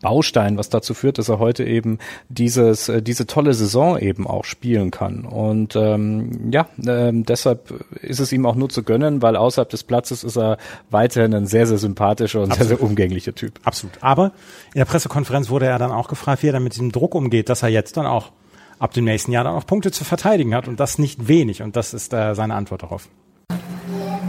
Baustein, 0.00 0.56
was 0.56 0.68
dazu 0.68 0.94
führt, 0.94 1.18
dass 1.18 1.28
er 1.28 1.38
heute 1.38 1.64
eben 1.64 1.98
dieses, 2.28 2.88
äh, 2.88 3.02
diese 3.02 3.26
tolle 3.26 3.54
Saison 3.54 3.98
eben 3.98 4.26
auch 4.26 4.44
spielen 4.44 4.90
kann. 4.90 5.24
Und 5.24 5.76
ähm, 5.76 6.50
ja, 6.52 6.66
ähm, 6.86 7.24
deshalb 7.24 7.72
ist 8.02 8.20
es 8.20 8.32
ihm 8.32 8.46
auch 8.46 8.54
nur 8.54 8.68
zu 8.68 8.82
gönnen, 8.82 9.22
weil 9.22 9.36
außerhalb 9.36 9.68
des 9.68 9.84
Platzes 9.84 10.24
ist 10.24 10.36
er 10.36 10.58
weiterhin 10.90 11.34
ein 11.34 11.46
sehr, 11.46 11.66
sehr 11.66 11.78
sympathischer 11.78 12.40
und 12.40 12.52
Absolut. 12.52 12.68
sehr, 12.68 12.76
sehr 12.78 12.86
umgänglicher 12.86 13.34
Typ. 13.34 13.60
Absolut. 13.64 13.94
Aber 14.00 14.32
in 14.74 14.78
der 14.78 14.84
Pressekonferenz 14.84 15.50
wurde 15.50 15.66
er 15.66 15.78
dann 15.78 15.92
auch 15.92 16.08
gefragt, 16.08 16.42
wie 16.42 16.48
er 16.48 16.52
dann 16.52 16.64
mit 16.64 16.74
diesem 16.74 16.92
Druck 16.92 17.14
umgeht, 17.14 17.48
dass 17.48 17.62
er 17.62 17.68
jetzt 17.68 17.96
dann 17.96 18.06
auch 18.06 18.32
ab 18.78 18.92
dem 18.94 19.04
nächsten 19.04 19.30
Jahr 19.32 19.44
dann 19.44 19.54
auch 19.54 19.66
Punkte 19.66 19.92
zu 19.92 20.04
verteidigen 20.04 20.54
hat 20.54 20.66
und 20.66 20.80
das 20.80 20.98
nicht 20.98 21.28
wenig. 21.28 21.62
Und 21.62 21.76
das 21.76 21.94
ist 21.94 22.12
äh, 22.12 22.34
seine 22.34 22.54
Antwort 22.54 22.82
darauf. 22.82 23.08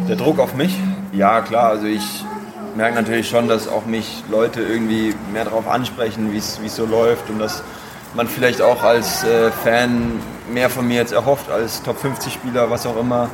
Der 0.07 0.15
Druck 0.15 0.39
auf 0.39 0.55
mich? 0.55 0.75
Ja, 1.13 1.41
klar. 1.41 1.69
Also 1.69 1.87
ich 1.87 2.23
merke 2.75 2.95
natürlich 2.95 3.29
schon, 3.29 3.47
dass 3.47 3.67
auch 3.67 3.85
mich 3.85 4.23
Leute 4.29 4.61
irgendwie 4.61 5.15
mehr 5.31 5.45
darauf 5.45 5.67
ansprechen, 5.67 6.31
wie 6.31 6.37
es 6.37 6.75
so 6.75 6.85
läuft 6.85 7.29
und 7.29 7.39
dass 7.39 7.63
man 8.13 8.27
vielleicht 8.27 8.61
auch 8.61 8.83
als 8.83 9.23
äh, 9.23 9.51
Fan 9.63 10.19
mehr 10.51 10.69
von 10.69 10.87
mir 10.87 10.97
jetzt 10.97 11.13
erhofft 11.13 11.49
als 11.49 11.81
Top 11.83 11.97
50 11.97 12.33
Spieler, 12.33 12.69
was 12.69 12.85
auch 12.85 12.97
immer. 12.97 13.29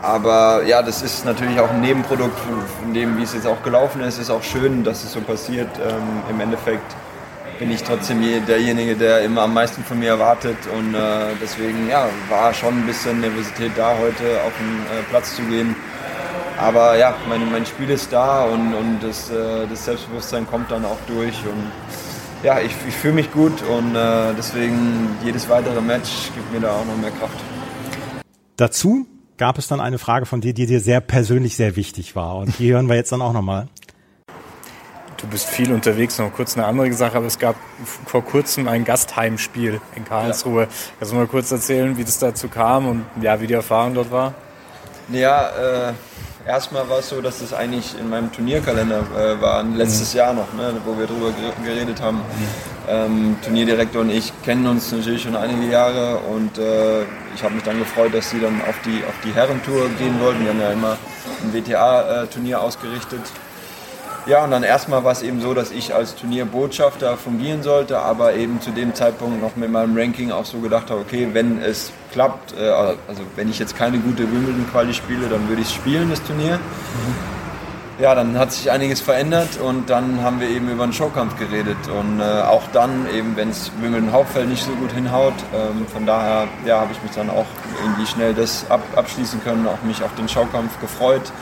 Aber 0.00 0.62
ja, 0.64 0.82
das 0.82 1.02
ist 1.02 1.24
natürlich 1.24 1.60
auch 1.60 1.70
ein 1.70 1.80
Nebenprodukt 1.80 2.36
von 2.38 2.92
dem, 2.92 3.18
wie 3.18 3.22
es 3.22 3.34
jetzt 3.34 3.46
auch 3.46 3.62
gelaufen 3.62 4.00
ist. 4.00 4.14
Es 4.14 4.22
ist 4.22 4.30
auch 4.30 4.42
schön, 4.42 4.82
dass 4.82 5.04
es 5.04 5.12
so 5.12 5.20
passiert. 5.20 5.68
Ähm, 5.78 6.22
Im 6.28 6.40
Endeffekt 6.40 6.96
bin 7.60 7.70
ich 7.70 7.84
trotzdem 7.84 8.20
derjenige, 8.48 8.96
der 8.96 9.20
immer 9.20 9.42
am 9.42 9.54
meisten 9.54 9.84
von 9.84 10.00
mir 10.00 10.08
erwartet. 10.08 10.56
Und 10.76 10.94
äh, 10.94 11.26
deswegen 11.40 11.88
ja, 11.88 12.08
war 12.28 12.52
schon 12.52 12.80
ein 12.80 12.86
bisschen 12.86 13.20
Nervosität 13.20 13.70
da, 13.76 13.90
heute 13.90 14.42
auf 14.44 14.52
den 14.58 14.98
äh, 14.98 15.02
Platz 15.08 15.36
zu 15.36 15.42
gehen. 15.42 15.76
Aber 16.58 16.96
ja, 16.96 17.14
mein, 17.28 17.50
mein 17.50 17.66
Spiel 17.66 17.90
ist 17.90 18.12
da 18.12 18.44
und, 18.44 18.74
und 18.74 19.00
das, 19.00 19.30
äh, 19.30 19.66
das 19.68 19.84
Selbstbewusstsein 19.84 20.46
kommt 20.46 20.70
dann 20.70 20.84
auch 20.84 20.98
durch. 21.06 21.36
Und 21.44 21.70
ja, 22.42 22.60
ich, 22.60 22.72
ich 22.86 22.94
fühle 22.94 23.14
mich 23.14 23.32
gut 23.32 23.62
und 23.62 23.94
äh, 23.94 24.34
deswegen 24.36 25.16
jedes 25.24 25.48
weitere 25.48 25.80
Match 25.80 26.30
gibt 26.34 26.52
mir 26.52 26.60
da 26.60 26.72
auch 26.72 26.84
noch 26.84 26.96
mehr 26.96 27.10
Kraft. 27.12 27.38
Dazu 28.56 29.06
gab 29.38 29.58
es 29.58 29.66
dann 29.68 29.80
eine 29.80 29.98
Frage 29.98 30.26
von 30.26 30.40
dir, 30.40 30.54
die 30.54 30.66
dir 30.66 30.80
sehr 30.80 31.00
persönlich 31.00 31.56
sehr 31.56 31.76
wichtig 31.76 32.14
war. 32.14 32.36
Und 32.36 32.58
die 32.58 32.72
hören 32.72 32.88
wir 32.88 32.96
jetzt 32.96 33.12
dann 33.12 33.22
auch 33.22 33.32
nochmal. 33.32 33.68
Du 35.16 35.28
bist 35.28 35.46
viel 35.46 35.72
unterwegs, 35.72 36.18
noch 36.18 36.32
kurz 36.32 36.56
eine 36.56 36.66
andere 36.66 36.92
Sache, 36.92 37.16
aber 37.16 37.26
es 37.26 37.38
gab 37.38 37.54
vor 38.06 38.24
kurzem 38.24 38.66
ein 38.66 38.84
Gastheimspiel 38.84 39.80
in 39.94 40.04
Karlsruhe. 40.04 40.62
Ja. 40.62 40.68
Kannst 40.98 41.12
du 41.12 41.16
mal 41.16 41.26
kurz 41.28 41.52
erzählen, 41.52 41.96
wie 41.96 42.02
das 42.02 42.18
dazu 42.18 42.48
kam 42.48 42.88
und 42.88 43.04
ja, 43.20 43.40
wie 43.40 43.46
die 43.46 43.54
Erfahrung 43.54 43.94
dort 43.94 44.10
war? 44.10 44.34
Ja, 45.12 45.90
äh, 45.90 45.92
erstmal 46.46 46.88
war 46.88 46.98
es 46.98 47.08
so, 47.08 47.20
dass 47.20 47.40
das 47.40 47.52
eigentlich 47.52 47.98
in 47.98 48.08
meinem 48.08 48.32
Turnierkalender 48.32 49.04
äh, 49.16 49.40
war, 49.40 49.62
letztes 49.62 50.12
mhm. 50.12 50.18
Jahr 50.18 50.32
noch, 50.34 50.52
ne, 50.54 50.74
wo 50.84 50.98
wir 50.98 51.06
darüber 51.06 51.32
geredet 51.64 52.00
haben. 52.00 52.18
Mhm. 52.18 52.22
Ähm, 52.88 53.36
Turnierdirektor 53.42 54.00
und 54.00 54.10
ich 54.10 54.32
kennen 54.42 54.66
uns 54.66 54.90
natürlich 54.90 55.22
schon 55.22 55.36
einige 55.36 55.70
Jahre 55.70 56.18
und 56.18 56.58
äh, 56.58 57.02
ich 57.34 57.42
habe 57.42 57.54
mich 57.54 57.62
dann 57.62 57.78
gefreut, 57.78 58.12
dass 58.12 58.30
sie 58.30 58.40
dann 58.40 58.60
auf 58.62 58.74
die, 58.84 59.04
auf 59.04 59.14
die 59.24 59.32
Herrentour 59.32 59.88
gehen 59.98 60.20
wollten. 60.20 60.44
Wir 60.44 60.50
haben 60.50 60.60
ja 60.60 60.72
immer 60.72 60.98
ein 61.42 61.52
WTA-Turnier 61.52 62.60
ausgerichtet. 62.60 63.20
Ja, 64.26 64.44
und 64.44 64.52
dann 64.52 64.62
erstmal 64.62 65.02
war 65.02 65.12
es 65.12 65.22
eben 65.22 65.40
so, 65.40 65.52
dass 65.52 65.72
ich 65.72 65.94
als 65.94 66.14
Turnierbotschafter 66.14 67.16
fungieren 67.16 67.62
sollte, 67.62 67.98
aber 67.98 68.34
eben 68.34 68.60
zu 68.60 68.70
dem 68.70 68.94
Zeitpunkt 68.94 69.40
noch 69.42 69.56
mit 69.56 69.70
meinem 69.70 69.96
Ranking 69.96 70.30
auch 70.30 70.44
so 70.44 70.58
gedacht 70.58 70.90
habe, 70.90 71.00
okay, 71.00 71.30
wenn 71.32 71.60
es 71.60 71.92
klappt, 72.12 72.54
äh, 72.58 72.68
also 73.08 73.22
wenn 73.36 73.50
ich 73.50 73.58
jetzt 73.58 73.76
keine 73.76 73.98
gute 73.98 74.30
Wimbledon-Quali 74.30 74.94
spiele, 74.94 75.28
dann 75.28 75.48
würde 75.48 75.62
ich 75.62 75.70
spielen, 75.70 76.10
das 76.10 76.22
Turnier. 76.22 76.58
Ja, 78.00 78.14
dann 78.14 78.38
hat 78.38 78.52
sich 78.52 78.70
einiges 78.70 79.00
verändert 79.00 79.60
und 79.60 79.90
dann 79.90 80.22
haben 80.22 80.40
wir 80.40 80.48
eben 80.48 80.68
über 80.68 80.82
einen 80.84 80.92
Showkampf 80.92 81.38
geredet 81.38 81.76
und 81.88 82.20
äh, 82.20 82.42
auch 82.42 82.62
dann 82.72 83.06
eben, 83.14 83.36
wenn 83.36 83.50
es 83.50 83.70
Wimbledon 83.80 84.12
Hauptfeld 84.12 84.48
nicht 84.48 84.64
so 84.64 84.72
gut 84.72 84.92
hinhaut, 84.92 85.34
ähm, 85.54 85.86
von 85.86 86.06
daher 86.06 86.48
ja, 86.64 86.80
habe 86.80 86.92
ich 86.92 87.02
mich 87.02 87.12
dann 87.12 87.30
auch 87.30 87.46
irgendwie 87.82 88.06
schnell 88.06 88.34
das 88.34 88.64
ab, 88.70 88.80
abschließen 88.96 89.42
können, 89.44 89.66
auch 89.68 89.82
mich 89.82 90.02
auf 90.02 90.14
den 90.16 90.28
Showkampf 90.28 90.80
gefreut 90.80 91.32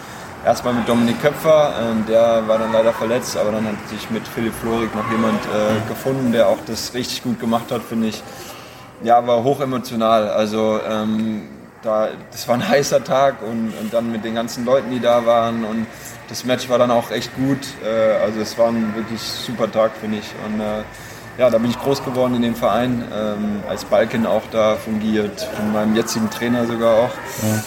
erstmal 0.44 0.74
mit 0.74 0.88
Dominik 0.88 1.20
Köpfer, 1.20 1.72
äh, 1.78 2.08
der 2.08 2.46
war 2.46 2.58
dann 2.58 2.72
leider 2.72 2.92
verletzt, 2.92 3.36
aber 3.36 3.52
dann 3.52 3.66
hat 3.66 3.88
sich 3.88 4.10
mit 4.10 4.26
Philipp 4.26 4.54
Florik 4.54 4.94
noch 4.94 5.10
jemand 5.10 5.40
äh, 5.46 5.88
gefunden, 5.88 6.32
der 6.32 6.48
auch 6.48 6.58
das 6.66 6.94
richtig 6.94 7.22
gut 7.22 7.40
gemacht 7.40 7.70
hat, 7.70 7.82
finde 7.82 8.08
ich. 8.08 8.22
Ja, 9.02 9.26
war 9.26 9.42
hochemotional. 9.44 10.28
Also 10.28 10.80
ähm, 10.88 11.48
da, 11.82 12.08
das 12.30 12.46
war 12.48 12.56
ein 12.56 12.68
heißer 12.68 13.02
Tag 13.02 13.42
und, 13.42 13.72
und, 13.80 13.92
dann 13.92 14.12
mit 14.12 14.24
den 14.24 14.34
ganzen 14.34 14.64
Leuten, 14.64 14.90
die 14.90 15.00
da 15.00 15.24
waren 15.24 15.64
und 15.64 15.86
das 16.28 16.44
Match 16.44 16.68
war 16.68 16.78
dann 16.78 16.90
auch 16.90 17.10
echt 17.10 17.34
gut. 17.36 17.58
Äh, 17.84 18.22
also 18.22 18.40
es 18.40 18.56
war 18.58 18.68
ein 18.68 18.94
wirklich 18.94 19.20
super 19.20 19.70
Tag, 19.70 19.92
finde 20.00 20.18
ich. 20.18 20.34
Und 20.46 20.60
äh, 20.60 20.82
ja, 21.38 21.48
da 21.48 21.58
bin 21.58 21.70
ich 21.70 21.78
groß 21.78 22.04
geworden 22.04 22.34
in 22.34 22.42
dem 22.42 22.54
Verein, 22.54 23.04
ähm, 23.14 23.62
als 23.68 23.84
Balken 23.84 24.26
auch 24.26 24.42
da 24.50 24.76
fungiert, 24.76 25.40
von 25.40 25.72
meinem 25.72 25.96
jetzigen 25.96 26.28
Trainer 26.28 26.66
sogar 26.66 26.96
auch. 26.96 27.10
Ja 27.42 27.62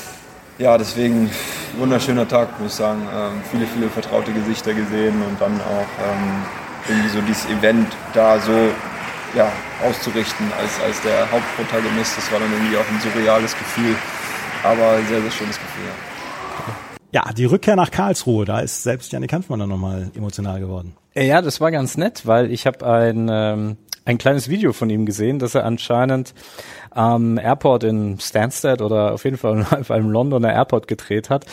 ja, 0.60 0.78
deswegen 0.78 1.30
wunderschöner 1.78 2.28
Tag, 2.28 2.60
muss 2.60 2.74
ich 2.74 2.78
sagen. 2.78 3.02
Ähm, 3.14 3.42
viele, 3.52 3.66
viele 3.66 3.90
vertraute 3.90 4.32
Gesichter 4.32 4.74
gesehen 4.74 5.22
und 5.28 5.40
dann 5.40 5.60
auch 5.62 6.06
ähm, 6.06 6.44
irgendwie 6.88 7.10
so 7.10 7.22
dieses 7.22 7.46
Event 7.46 7.88
da 8.14 8.40
so 8.40 8.52
ja, 9.36 9.52
auszurichten 9.84 10.52
als, 10.60 10.80
als 10.82 11.02
der 11.02 11.30
Hauptprotagonist. 11.32 12.18
Das 12.18 12.32
war 12.32 12.40
dann 12.40 12.52
irgendwie 12.52 12.78
auch 12.78 12.88
ein 12.90 13.00
surreales 13.00 13.58
Gefühl, 13.58 13.96
aber 14.64 14.98
ein 14.98 15.08
sehr, 15.08 15.22
sehr 15.22 15.32
schönes 15.32 15.58
Gefühl. 15.60 15.86
Ja. 17.12 17.26
ja, 17.26 17.34
die 17.34 17.46
Rückkehr 17.46 17.76
nach 17.76 17.92
Karlsruhe, 17.92 18.46
da 18.46 18.60
ist 18.60 18.84
selbst 18.84 19.12
Janik 19.12 19.34
Hanfmann 19.34 19.60
dann 19.60 19.70
nochmal 19.70 20.12
emotional 20.16 20.60
geworden. 20.60 20.96
Ja, 21.16 21.42
das 21.42 21.62
war 21.62 21.72
ganz 21.72 21.98
nett, 21.98 22.26
weil 22.26 22.52
ich 22.52 22.66
habe 22.66 22.86
ein, 22.86 23.30
ähm, 23.32 23.78
ein 24.06 24.18
kleines 24.18 24.50
Video 24.50 24.74
von 24.74 24.90
ihm 24.90 25.06
gesehen, 25.06 25.40
dass 25.40 25.56
er 25.56 25.66
anscheinend 25.66 26.34
am 26.96 27.38
Airport 27.38 27.84
in 27.84 28.20
Stansted 28.20 28.82
oder 28.82 29.14
auf 29.14 29.24
jeden 29.24 29.38
Fall 29.38 29.66
auf 29.72 29.92
einem 29.92 30.10
Londoner 30.10 30.54
Airport 30.54 30.88
gedreht 30.88 31.30
hat, 31.30 31.46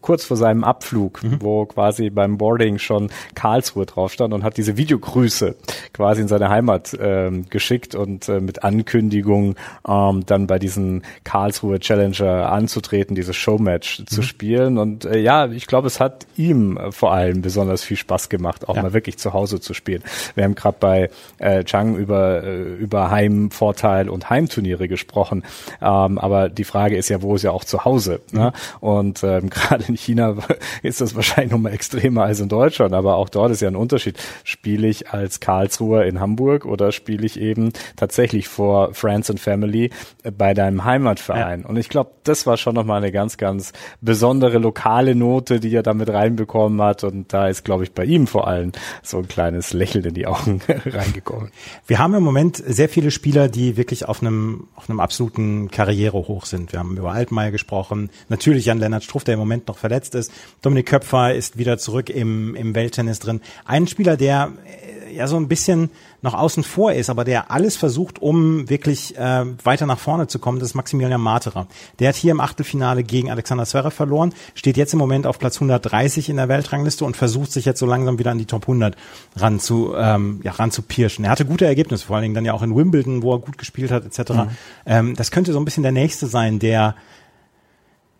kurz 0.00 0.24
vor 0.24 0.36
seinem 0.36 0.64
Abflug, 0.64 1.22
mhm. 1.22 1.38
wo 1.40 1.66
quasi 1.66 2.10
beim 2.10 2.38
Boarding 2.38 2.78
schon 2.78 3.10
Karlsruhe 3.34 3.86
drauf 3.86 4.12
stand 4.12 4.34
und 4.34 4.44
hat 4.44 4.56
diese 4.56 4.76
Videogrüße 4.76 5.56
quasi 5.92 6.22
in 6.22 6.28
seine 6.28 6.48
Heimat 6.48 6.96
ähm, 7.00 7.46
geschickt 7.50 7.94
und 7.94 8.28
äh, 8.28 8.40
mit 8.40 8.64
Ankündigung 8.64 9.56
ähm, 9.86 10.24
dann 10.26 10.46
bei 10.46 10.58
diesen 10.58 11.02
Karlsruhe 11.24 11.78
Challenger 11.80 12.50
anzutreten, 12.50 13.14
dieses 13.14 13.36
Showmatch 13.36 14.00
mhm. 14.00 14.06
zu 14.06 14.22
spielen. 14.22 14.78
Und 14.78 15.04
äh, 15.04 15.18
ja, 15.18 15.46
ich 15.46 15.66
glaube, 15.66 15.86
es 15.86 16.00
hat 16.00 16.26
ihm 16.36 16.78
vor 16.90 17.12
allem 17.12 17.42
besonders 17.42 17.82
viel 17.82 17.96
Spaß 17.96 18.28
gemacht, 18.28 18.68
auch 18.68 18.76
ja. 18.76 18.82
mal 18.82 18.92
wirklich 18.92 19.18
zu 19.18 19.32
Hause 19.32 19.60
zu 19.60 19.74
spielen. 19.74 20.02
Wir 20.34 20.44
haben 20.44 20.54
gerade 20.54 20.76
bei 20.80 21.10
äh, 21.38 21.64
Chang 21.64 21.96
über, 21.96 22.42
äh, 22.44 22.62
über 22.74 23.10
Heimvorteil 23.10 24.08
und 24.08 24.30
Heimturniere 24.30 24.85
Turniere 24.86 24.88
gesprochen. 24.88 25.42
Ähm, 25.80 26.18
aber 26.18 26.48
die 26.48 26.64
Frage 26.64 26.96
ist 26.96 27.08
ja, 27.08 27.22
wo 27.22 27.34
ist 27.34 27.42
ja 27.42 27.50
auch 27.50 27.64
zu 27.64 27.84
Hause? 27.84 28.20
Ne? 28.32 28.52
Und 28.80 29.22
ähm, 29.22 29.50
gerade 29.50 29.84
in 29.88 29.96
China 29.96 30.36
ist 30.82 31.00
das 31.00 31.14
wahrscheinlich 31.14 31.52
noch 31.52 31.58
mal 31.58 31.72
extremer 31.72 32.24
als 32.24 32.40
in 32.40 32.48
Deutschland. 32.48 32.94
Aber 32.94 33.16
auch 33.16 33.28
dort 33.28 33.50
ist 33.50 33.62
ja 33.62 33.68
ein 33.68 33.76
Unterschied. 33.76 34.18
Spiele 34.44 34.86
ich 34.88 35.10
als 35.10 35.40
Karlsruher 35.40 36.04
in 36.04 36.20
Hamburg 36.20 36.64
oder 36.64 36.92
spiele 36.92 37.26
ich 37.26 37.38
eben 37.38 37.72
tatsächlich 37.96 38.48
vor 38.48 38.94
Friends 38.94 39.30
and 39.30 39.40
Family 39.40 39.90
bei 40.36 40.54
deinem 40.54 40.84
Heimatverein? 40.84 41.62
Ja. 41.62 41.68
Und 41.68 41.76
ich 41.76 41.88
glaube, 41.88 42.10
das 42.24 42.46
war 42.46 42.56
schon 42.56 42.74
noch 42.74 42.84
mal 42.84 42.96
eine 42.96 43.12
ganz, 43.12 43.36
ganz 43.36 43.72
besondere 44.00 44.58
lokale 44.58 45.14
Note, 45.14 45.60
die 45.60 45.74
er 45.74 45.82
damit 45.82 46.08
reinbekommen 46.08 46.80
hat. 46.82 47.04
Und 47.04 47.32
da 47.32 47.48
ist, 47.48 47.64
glaube 47.64 47.84
ich, 47.84 47.92
bei 47.92 48.04
ihm 48.04 48.26
vor 48.26 48.46
allem 48.46 48.72
so 49.02 49.18
ein 49.18 49.28
kleines 49.28 49.72
Lächeln 49.72 50.04
in 50.04 50.14
die 50.14 50.26
Augen 50.26 50.60
reingekommen. 50.86 51.50
Wir 51.86 51.98
haben 51.98 52.14
im 52.14 52.22
Moment 52.22 52.56
sehr 52.56 52.88
viele 52.88 53.10
Spieler, 53.10 53.48
die 53.48 53.76
wirklich 53.76 54.08
auf 54.08 54.22
einem 54.22 54.68
auf 54.76 54.88
einem 54.88 55.00
absoluten 55.00 55.70
Karrierehoch 55.70 56.44
sind. 56.44 56.72
Wir 56.72 56.78
haben 56.78 56.96
über 56.96 57.12
Altmaier 57.12 57.50
gesprochen, 57.50 58.10
natürlich 58.28 58.66
Jan 58.66 58.78
Lennart 58.78 59.04
Struff, 59.04 59.24
der 59.24 59.34
im 59.34 59.40
Moment 59.40 59.68
noch 59.68 59.78
verletzt 59.78 60.14
ist. 60.14 60.30
Dominik 60.62 60.86
Köpfer 60.86 61.34
ist 61.34 61.58
wieder 61.58 61.78
zurück 61.78 62.10
im, 62.10 62.54
im 62.54 62.74
Welttennis 62.74 63.18
drin. 63.18 63.40
Ein 63.64 63.86
Spieler, 63.86 64.16
der 64.16 64.52
äh, 64.64 64.95
ja 65.16 65.26
so 65.26 65.36
ein 65.36 65.48
bisschen 65.48 65.90
noch 66.22 66.34
außen 66.34 66.62
vor 66.62 66.92
ist, 66.92 67.10
aber 67.10 67.24
der 67.24 67.50
alles 67.50 67.76
versucht, 67.76 68.20
um 68.20 68.68
wirklich 68.68 69.16
äh, 69.16 69.44
weiter 69.64 69.86
nach 69.86 69.98
vorne 69.98 70.26
zu 70.26 70.38
kommen, 70.38 70.58
das 70.58 70.70
ist 70.70 70.74
Maximilian 70.74 71.20
Materer. 71.20 71.66
Der 71.98 72.08
hat 72.08 72.16
hier 72.16 72.32
im 72.32 72.40
Achtelfinale 72.40 73.02
gegen 73.02 73.30
Alexander 73.30 73.64
Zverev 73.64 73.94
verloren, 73.94 74.32
steht 74.54 74.76
jetzt 74.76 74.92
im 74.92 74.98
Moment 74.98 75.26
auf 75.26 75.38
Platz 75.38 75.56
130 75.56 76.28
in 76.28 76.36
der 76.36 76.48
Weltrangliste 76.48 77.04
und 77.04 77.16
versucht 77.16 77.52
sich 77.52 77.64
jetzt 77.64 77.80
so 77.80 77.86
langsam 77.86 78.18
wieder 78.18 78.30
an 78.30 78.38
die 78.38 78.46
Top 78.46 78.62
100 78.62 78.96
ran 79.36 79.60
zu, 79.60 79.94
ähm, 79.96 80.40
ja, 80.42 80.52
ran 80.52 80.70
zu 80.70 80.82
pirschen. 80.82 81.24
Er 81.24 81.30
hatte 81.30 81.44
gute 81.44 81.66
Ergebnisse, 81.66 82.06
vor 82.06 82.16
allen 82.16 82.22
Dingen 82.22 82.34
dann 82.34 82.44
ja 82.44 82.52
auch 82.52 82.62
in 82.62 82.74
Wimbledon, 82.74 83.22
wo 83.22 83.34
er 83.34 83.38
gut 83.38 83.58
gespielt 83.58 83.90
hat, 83.90 84.04
etc. 84.04 84.32
Mhm. 84.32 84.48
Ähm, 84.86 85.14
das 85.16 85.30
könnte 85.30 85.52
so 85.52 85.58
ein 85.58 85.64
bisschen 85.64 85.82
der 85.82 85.92
nächste 85.92 86.26
sein, 86.26 86.58
der 86.58 86.94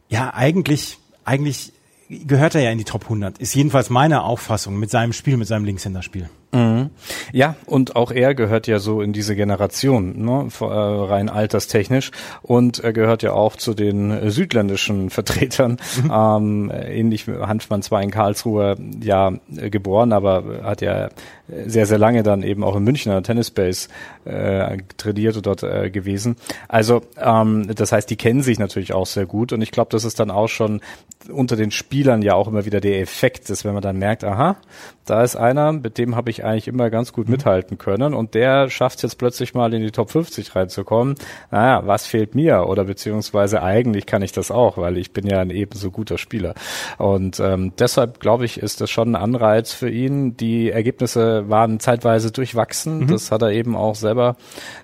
ja 0.08 0.32
eigentlich, 0.34 0.98
eigentlich 1.24 1.72
gehört 2.08 2.54
er 2.54 2.62
ja 2.62 2.70
in 2.70 2.78
die 2.78 2.84
Top 2.84 3.04
100. 3.04 3.38
Ist 3.38 3.54
jedenfalls 3.54 3.90
meine 3.90 4.22
Auffassung 4.22 4.78
mit 4.78 4.90
seinem 4.90 5.12
Spiel, 5.12 5.36
mit 5.36 5.48
seinem 5.48 5.64
Linkshänderspiel. 5.64 6.28
Mhm. 6.56 6.90
Ja, 7.32 7.54
und 7.66 7.96
auch 7.96 8.10
er 8.10 8.34
gehört 8.34 8.66
ja 8.66 8.78
so 8.78 9.02
in 9.02 9.12
diese 9.12 9.36
Generation, 9.36 10.24
ne, 10.24 10.48
äh, 10.60 10.64
rein 10.64 11.28
alterstechnisch. 11.28 12.10
Und 12.42 12.78
er 12.78 12.92
gehört 12.92 13.22
ja 13.22 13.32
auch 13.32 13.56
zu 13.56 13.74
den 13.74 14.10
äh, 14.10 14.30
südländischen 14.30 15.10
Vertretern. 15.16 15.76
Mhm. 16.02 16.10
Ähm, 16.12 16.72
ähnlich 16.74 17.26
Hanfmann 17.26 17.82
zwar 17.82 18.02
in 18.02 18.10
Karlsruhe 18.10 18.76
ja 19.02 19.32
äh, 19.54 19.70
geboren, 19.70 20.12
aber 20.12 20.62
hat 20.62 20.80
ja 20.80 21.08
sehr, 21.48 21.86
sehr 21.86 21.98
lange 21.98 22.22
dann 22.22 22.42
eben 22.42 22.64
auch 22.64 22.74
in 22.74 22.82
München 22.82 23.12
an 23.12 23.22
der 23.22 23.22
Tennisbase 23.22 23.88
äh, 24.24 24.78
trainiert 24.96 25.36
und 25.36 25.46
dort 25.46 25.62
äh, 25.62 25.90
gewesen. 25.90 26.36
Also 26.68 27.02
ähm, 27.18 27.68
das 27.74 27.92
heißt, 27.92 28.08
die 28.10 28.16
kennen 28.16 28.42
sich 28.42 28.58
natürlich 28.58 28.94
auch 28.94 29.06
sehr 29.06 29.26
gut. 29.26 29.52
Und 29.52 29.62
ich 29.62 29.70
glaube, 29.70 29.90
das 29.90 30.04
ist 30.04 30.18
dann 30.18 30.30
auch 30.30 30.48
schon 30.48 30.80
unter 31.30 31.56
den 31.56 31.70
Spielern 31.70 32.22
ja 32.22 32.34
auch 32.34 32.48
immer 32.48 32.64
wieder 32.64 32.80
der 32.80 33.00
Effekt, 33.00 33.50
dass 33.50 33.64
wenn 33.64 33.74
man 33.74 33.82
dann 33.82 33.98
merkt, 33.98 34.24
aha, 34.24 34.56
da 35.04 35.22
ist 35.22 35.36
einer, 35.36 35.72
mit 35.72 35.98
dem 35.98 36.16
habe 36.16 36.30
ich 36.30 36.36
ich 36.36 36.44
eigentlich 36.46 36.68
immer 36.68 36.90
ganz 36.90 37.12
gut 37.12 37.28
mithalten 37.28 37.78
können 37.78 38.14
und 38.14 38.34
der 38.34 38.70
schafft 38.70 39.02
jetzt 39.02 39.18
plötzlich 39.18 39.54
mal 39.54 39.72
in 39.74 39.82
die 39.82 39.90
Top 39.90 40.10
50 40.10 40.54
reinzukommen. 40.54 41.16
Naja, 41.50 41.86
was 41.86 42.06
fehlt 42.06 42.34
mir? 42.34 42.66
Oder 42.66 42.84
beziehungsweise 42.84 43.62
eigentlich 43.62 44.06
kann 44.06 44.22
ich 44.22 44.32
das 44.32 44.50
auch, 44.50 44.78
weil 44.78 44.96
ich 44.96 45.12
bin 45.12 45.26
ja 45.26 45.40
ein 45.40 45.50
ebenso 45.50 45.90
guter 45.90 46.18
Spieler. 46.18 46.54
Und 46.98 47.40
ähm, 47.40 47.72
deshalb 47.78 48.20
glaube 48.20 48.44
ich, 48.44 48.58
ist 48.58 48.80
das 48.80 48.90
schon 48.90 49.10
ein 49.10 49.16
Anreiz 49.16 49.72
für 49.72 49.90
ihn. 49.90 50.36
Die 50.36 50.70
Ergebnisse 50.70 51.48
waren 51.48 51.80
zeitweise 51.80 52.30
durchwachsen. 52.30 53.00
Mhm. 53.00 53.06
Das 53.08 53.30
hat 53.30 53.42
er 53.42 53.50
eben 53.50 53.76
auch 53.76 53.94
selber 53.94 54.36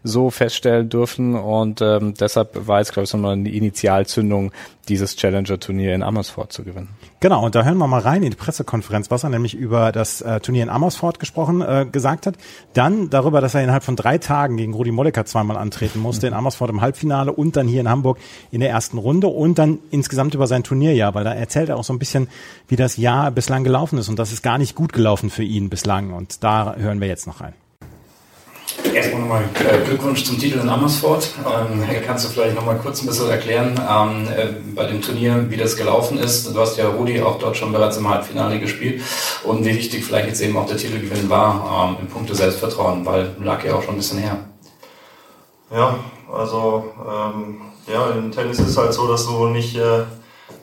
so 0.03 0.31
feststellen 0.31 0.89
dürfen 0.89 1.35
und 1.35 1.81
ähm, 1.81 2.15
deshalb 2.15 2.67
war 2.67 2.79
jetzt, 2.79 2.93
glaube 2.93 3.05
ich, 3.05 3.11
so 3.11 3.19
eine 3.19 3.49
Initialzündung, 3.49 4.53
dieses 4.89 5.17
Challenger-Turnier 5.17 5.95
in 5.95 6.03
Amersfoort 6.03 6.53
zu 6.53 6.65
gewinnen. 6.65 6.89
Genau, 7.21 7.45
und 7.45 7.55
da 7.55 7.63
hören 7.63 7.79
wir 7.79 7.87
mal 7.87 8.01
rein 8.01 8.23
in 8.25 8.31
die 8.31 8.37
Pressekonferenz, 8.37 9.11
was 9.11 9.23
er 9.23 9.31
nämlich 9.31 9.55
über 9.55 9.93
das 9.93 10.23
äh, 10.23 10.41
Turnier 10.41 10.65
in 10.65 10.69
Amersfoort 10.69 11.21
gesprochen 11.21 11.52
äh, 11.61 11.87
gesagt 11.91 12.27
hat. 12.27 12.37
Dann 12.73 13.11
darüber, 13.11 13.41
dass 13.41 13.55
er 13.55 13.63
innerhalb 13.63 13.85
von 13.85 13.97
drei 13.97 14.19
Tagen 14.19 14.57
gegen 14.57 14.73
Rudi 14.75 14.93
Molleker 14.93 15.25
zweimal 15.25 15.57
antreten 15.57 16.01
musste, 16.01 16.27
in 16.27 16.35
Amersfoort 16.35 16.71
im 16.71 16.81
Halbfinale 16.81 17.33
und 17.33 17.57
dann 17.57 17.69
hier 17.69 17.81
in 17.81 17.89
Hamburg 17.89 18.19
in 18.51 18.61
der 18.61 18.71
ersten 18.71 18.99
Runde 18.99 19.27
und 19.27 19.59
dann 19.59 19.79
insgesamt 19.91 20.35
über 20.35 20.47
sein 20.47 20.63
Turnierjahr, 20.63 21.15
weil 21.15 21.25
da 21.25 21.35
erzählt 21.35 21.69
er 21.69 21.77
auch 21.77 21.85
so 21.85 21.93
ein 21.93 21.99
bisschen, 21.99 22.29
wie 22.69 22.77
das 22.77 22.97
Jahr 22.97 23.31
bislang 23.31 23.65
gelaufen 23.65 23.99
ist 23.99 24.09
und 24.09 24.19
das 24.19 24.33
ist 24.33 24.43
gar 24.43 24.59
nicht 24.59 24.75
gut 24.75 24.93
gelaufen 24.93 25.31
für 25.31 25.45
ihn 25.45 25.69
bislang 25.69 26.13
und 26.13 26.43
da 26.43 26.77
hören 26.77 27.01
wir 27.01 27.09
jetzt 27.09 27.27
noch 27.27 27.41
rein. 27.41 27.55
Erstmal 28.95 29.21
nochmal 29.21 29.45
äh, 29.55 29.85
Glückwunsch 29.85 30.25
zum 30.25 30.39
Titel 30.39 30.59
in 30.59 30.69
Amersfoort. 30.69 31.31
Ähm, 31.39 31.83
kannst 32.07 32.25
du 32.25 32.29
vielleicht 32.29 32.55
nochmal 32.55 32.79
kurz 32.79 33.03
ein 33.03 33.07
bisschen 33.07 33.31
erklären 33.31 33.81
ähm, 33.89 34.29
äh, 34.29 34.49
bei 34.75 34.85
dem 34.87 35.01
Turnier, 35.01 35.47
wie 35.49 35.57
das 35.57 35.77
gelaufen 35.77 36.19
ist? 36.19 36.55
Du 36.55 36.61
hast 36.61 36.77
ja 36.77 36.89
Rudi 36.89 37.23
auch 37.23 37.39
dort 37.39 37.57
schon 37.57 37.73
bereits 37.73 37.97
im 37.97 38.09
Halbfinale 38.09 38.61
gespielt 38.61 39.03
und 39.45 39.65
wie 39.65 39.77
wichtig 39.77 40.05
vielleicht 40.05 40.29
jetzt 40.29 40.41
eben 40.41 40.57
auch 40.57 40.67
der 40.67 40.77
Titelgewinn 40.77 41.31
war 41.31 41.91
ähm, 41.91 42.03
in 42.03 42.09
puncto 42.09 42.35
Selbstvertrauen, 42.35 43.05
weil 43.07 43.35
lag 43.43 43.65
ja 43.65 43.75
auch 43.75 43.83
schon 43.83 43.95
ein 43.95 43.99
bisschen 43.99 44.19
her. 44.19 44.39
Ja, 45.75 45.99
also 46.33 46.93
ähm, 47.01 47.61
ja, 47.91 48.11
im 48.11 48.31
Tennis 48.31 48.59
ist 48.59 48.69
es 48.69 48.77
halt 48.77 48.93
so, 48.93 49.07
dass 49.09 49.27
du 49.27 49.47
nicht 49.47 49.77
äh, 49.77 50.05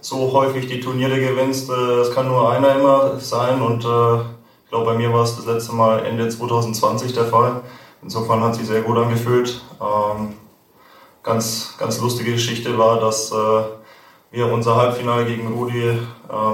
so 0.02 0.32
häufig 0.34 0.68
die 0.68 0.80
Turniere 0.80 1.20
gewinnst. 1.20 1.70
Es 1.70 2.14
kann 2.14 2.28
nur 2.28 2.52
einer 2.52 2.76
immer 2.76 3.20
sein 3.20 3.62
und 3.62 3.84
äh, 3.84 4.22
ich 4.70 4.72
glaube, 4.72 4.86
bei 4.86 4.98
mir 4.98 5.12
war 5.12 5.24
es 5.24 5.36
das 5.36 5.48
letzte 5.48 5.74
Mal 5.74 6.06
Ende 6.06 6.30
2020 6.30 7.14
der 7.14 7.26
Fall. 7.26 7.62
Insofern 8.02 8.44
hat 8.44 8.56
sich 8.56 8.68
sehr 8.68 8.82
gut 8.82 8.98
angefühlt. 8.98 9.62
Ähm, 9.82 10.34
ganz, 11.24 11.76
ganz 11.78 12.00
lustige 12.00 12.34
Geschichte 12.34 12.78
war, 12.78 13.00
dass 13.00 13.32
äh, 13.32 13.64
wir 14.32 14.52
unser 14.52 14.76
Halbfinale 14.76 15.26
gegen 15.26 15.48
Rudi 15.48 15.82
äh, 15.82 15.98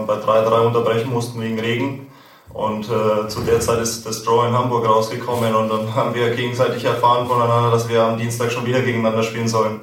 bei 0.07 0.15
3-3 0.15 0.67
unterbrechen 0.67 1.11
mussten 1.11 1.41
wegen 1.41 1.59
Regen. 1.59 2.07
Und 2.53 2.85
äh, 2.89 3.27
zu 3.27 3.41
der 3.41 3.59
Zeit 3.59 3.79
ist 3.79 4.05
das 4.05 4.23
Draw 4.23 4.47
in 4.47 4.53
Hamburg 4.53 4.87
rausgekommen 4.87 5.53
und 5.53 5.69
dann 5.69 5.93
haben 5.93 6.13
wir 6.15 6.33
gegenseitig 6.33 6.85
erfahren 6.85 7.27
voneinander, 7.27 7.69
dass 7.69 7.89
wir 7.89 8.01
am 8.01 8.17
Dienstag 8.17 8.49
schon 8.51 8.65
wieder 8.65 8.81
gegeneinander 8.81 9.23
spielen 9.23 9.47
sollen. 9.47 9.81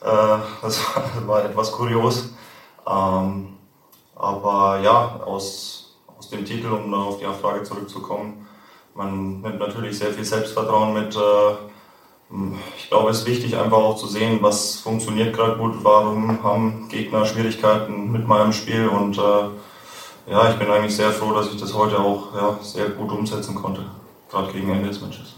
Äh, 0.00 0.38
das 0.62 0.80
war 1.26 1.44
etwas 1.44 1.70
kurios. 1.72 2.30
Ähm, 2.86 3.48
aber 4.16 4.80
ja, 4.80 5.20
aus, 5.24 5.96
aus 6.18 6.30
dem 6.30 6.44
Titel, 6.44 6.68
um 6.68 6.90
dann 6.90 7.02
auf 7.02 7.18
die 7.18 7.26
Frage 7.42 7.62
zurückzukommen, 7.62 8.43
man 8.94 9.40
nimmt 9.40 9.58
natürlich 9.58 9.98
sehr 9.98 10.12
viel 10.12 10.24
Selbstvertrauen 10.24 10.94
mit. 10.94 11.14
Äh, 11.16 11.18
ich 12.78 12.88
glaube, 12.88 13.10
es 13.10 13.20
ist 13.20 13.26
wichtig, 13.26 13.56
einfach 13.56 13.78
auch 13.78 13.96
zu 13.96 14.06
sehen, 14.06 14.38
was 14.40 14.76
funktioniert 14.76 15.36
gerade 15.36 15.56
gut, 15.56 15.74
warum 15.82 16.42
haben 16.42 16.88
Gegner 16.88 17.26
Schwierigkeiten 17.26 18.10
mit 18.10 18.26
meinem 18.26 18.52
Spiel 18.52 18.88
und 18.88 19.18
äh, 19.18 20.30
ja, 20.30 20.50
ich 20.50 20.56
bin 20.56 20.70
eigentlich 20.70 20.96
sehr 20.96 21.10
froh, 21.10 21.32
dass 21.34 21.52
ich 21.52 21.60
das 21.60 21.74
heute 21.74 21.98
auch 22.00 22.34
ja, 22.34 22.58
sehr 22.62 22.88
gut 22.88 23.12
umsetzen 23.12 23.54
konnte, 23.54 23.84
gerade 24.30 24.52
gegen 24.52 24.70
Ende 24.70 24.88
des 24.88 25.00
Matches. 25.00 25.36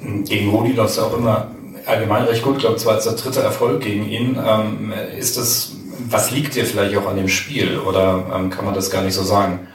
Gegen 0.00 0.50
Rudi 0.50 0.72
läuft 0.72 0.90
es 0.90 0.98
auch 0.98 1.16
immer 1.16 1.48
allgemein 1.86 2.24
recht 2.24 2.42
gut. 2.42 2.56
Ich 2.56 2.60
glaube, 2.60 2.76
es 2.76 2.84
war 2.84 2.94
jetzt 2.94 3.06
der 3.06 3.14
dritte 3.14 3.40
Erfolg 3.40 3.80
gegen 3.80 4.06
ihn. 4.06 4.38
Ähm, 4.44 4.92
ist 5.16 5.38
das 5.38 5.72
was 5.98 6.30
liegt 6.30 6.54
dir 6.54 6.64
vielleicht 6.64 6.96
auch 6.96 7.06
an 7.06 7.16
dem 7.16 7.28
Spiel 7.28 7.78
oder 7.78 8.24
ähm, 8.34 8.50
kann 8.50 8.64
man 8.64 8.74
das 8.74 8.90
gar 8.90 9.02
nicht 9.02 9.14
so 9.14 9.22
sagen? 9.22 9.68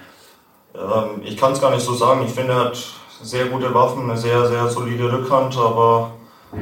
Ähm, 0.75 1.21
ich 1.23 1.37
kann 1.37 1.53
es 1.53 1.61
gar 1.61 1.71
nicht 1.71 1.85
so 1.85 1.93
sagen. 1.93 2.23
Ich 2.25 2.31
finde, 2.31 2.53
er 2.53 2.65
hat 2.65 2.77
sehr 3.21 3.45
gute 3.45 3.73
Waffen, 3.73 4.09
eine 4.09 4.17
sehr, 4.17 4.47
sehr 4.47 4.67
solide 4.69 5.11
Rückhand, 5.11 5.57
aber 5.57 6.11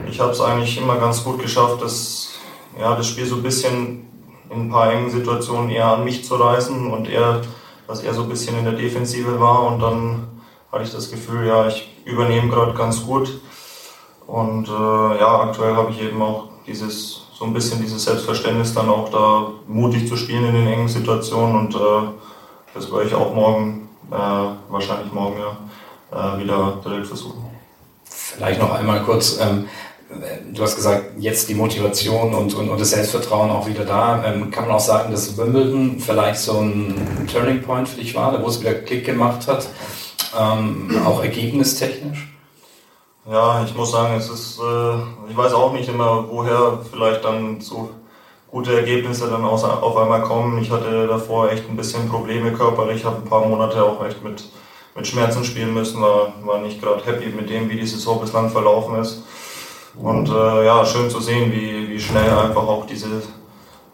ich 0.09 0.19
habe 0.19 0.31
es 0.31 0.41
eigentlich 0.41 0.77
immer 0.77 0.97
ganz 0.97 1.23
gut 1.23 1.39
geschafft, 1.39 1.81
das, 1.81 2.33
ja, 2.79 2.95
das 2.95 3.07
Spiel 3.07 3.25
so 3.25 3.35
ein 3.35 3.43
bisschen 3.43 4.07
in 4.49 4.61
ein 4.61 4.69
paar 4.69 4.91
engen 4.91 5.09
Situationen 5.09 5.69
eher 5.69 5.87
an 5.87 6.03
mich 6.03 6.25
zu 6.25 6.35
reißen 6.35 6.91
und 6.91 7.09
er, 7.09 7.41
dass 7.87 8.03
er 8.03 8.13
so 8.13 8.23
ein 8.23 8.29
bisschen 8.29 8.57
in 8.57 8.65
der 8.65 8.73
Defensive 8.73 9.39
war 9.39 9.63
und 9.63 9.79
dann 9.79 10.27
hatte 10.71 10.83
ich 10.83 10.91
das 10.91 11.11
Gefühl, 11.11 11.47
ja, 11.47 11.67
ich 11.67 11.89
übernehme 12.05 12.49
gerade 12.49 12.73
ganz 12.73 13.05
gut. 13.05 13.39
Und 14.25 14.67
äh, 14.67 14.71
ja, 15.19 15.39
aktuell 15.39 15.75
habe 15.75 15.91
ich 15.91 16.01
eben 16.01 16.21
auch 16.21 16.49
dieses 16.65 17.26
so 17.37 17.45
ein 17.45 17.53
bisschen 17.53 17.81
dieses 17.81 18.03
Selbstverständnis 18.03 18.73
dann 18.73 18.89
auch 18.89 19.09
da 19.09 19.51
mutig 19.67 20.07
zu 20.07 20.17
spielen 20.17 20.45
in 20.45 20.55
den 20.55 20.67
engen 20.67 20.87
Situationen 20.87 21.55
und 21.55 21.75
äh, 21.75 22.09
das 22.73 22.91
werde 22.91 23.07
ich 23.07 23.13
auch 23.13 23.33
morgen, 23.33 23.89
äh, 24.11 24.15
wahrscheinlich 24.69 25.11
morgen 25.13 25.37
ja, 25.39 26.35
äh, 26.35 26.39
wieder 26.39 26.79
direkt 26.83 27.07
versuchen. 27.07 27.45
Vielleicht 28.05 28.59
noch 28.59 28.71
einmal 28.71 29.03
kurz, 29.03 29.39
ähm, 29.39 29.67
du 30.51 30.63
hast 30.63 30.75
gesagt, 30.75 31.11
jetzt 31.19 31.47
die 31.49 31.53
Motivation 31.53 32.33
und, 32.33 32.53
und, 32.55 32.69
und 32.69 32.81
das 32.81 32.91
Selbstvertrauen 32.91 33.51
auch 33.51 33.67
wieder 33.67 33.85
da. 33.85 34.23
Ähm, 34.25 34.49
kann 34.49 34.65
man 34.65 34.77
auch 34.77 34.79
sagen, 34.79 35.11
dass 35.11 35.37
Wimbledon 35.37 35.99
vielleicht 35.99 36.39
so 36.39 36.59
ein 36.59 37.27
Turning 37.31 37.61
Point 37.61 37.87
für 37.87 38.01
dich 38.01 38.15
war, 38.15 38.41
wo 38.41 38.47
es 38.47 38.61
wieder 38.61 38.73
Klick 38.73 39.05
gemacht 39.05 39.47
hat, 39.47 39.67
ähm, 40.39 41.01
auch 41.05 41.21
ergebnistechnisch? 41.21 42.36
Ja, 43.29 43.61
ich 43.65 43.75
muss 43.75 43.91
sagen, 43.91 44.15
es 44.15 44.29
ist, 44.29 44.57
äh, 44.59 45.29
ich 45.29 45.35
weiß 45.35 45.53
auch 45.53 45.73
nicht 45.73 45.89
immer, 45.89 46.25
woher 46.29 46.79
vielleicht 46.89 47.25
dann 47.25 47.59
so 47.59 47.89
gute 48.49 48.73
Ergebnisse 48.73 49.29
dann 49.29 49.43
auf 49.43 49.97
einmal 49.97 50.21
kommen. 50.21 50.61
Ich 50.61 50.71
hatte 50.71 51.07
davor 51.07 51.51
echt 51.51 51.69
ein 51.69 51.75
bisschen 51.75 52.07
Probleme 52.07 52.53
körperlich, 52.53 53.03
habe 53.03 53.17
ein 53.17 53.29
paar 53.29 53.45
Monate 53.45 53.83
auch 53.83 54.03
echt 54.05 54.23
mit, 54.23 54.45
mit 54.95 55.07
Schmerzen 55.07 55.43
spielen 55.43 55.73
müssen, 55.73 56.01
war, 56.01 56.31
war 56.45 56.59
nicht 56.59 56.81
gerade 56.81 57.03
happy 57.03 57.27
mit 57.27 57.49
dem, 57.49 57.69
wie 57.69 57.75
die 57.75 57.85
Saison 57.85 58.21
bislang 58.21 58.49
verlaufen 58.49 58.97
ist. 58.97 59.23
Und 60.01 60.29
äh, 60.29 60.65
ja, 60.65 60.85
schön 60.85 61.09
zu 61.09 61.19
sehen, 61.19 61.51
wie, 61.51 61.89
wie 61.89 61.99
schnell 61.99 62.29
einfach 62.29 62.65
auch 62.65 62.85
diese, 62.85 63.23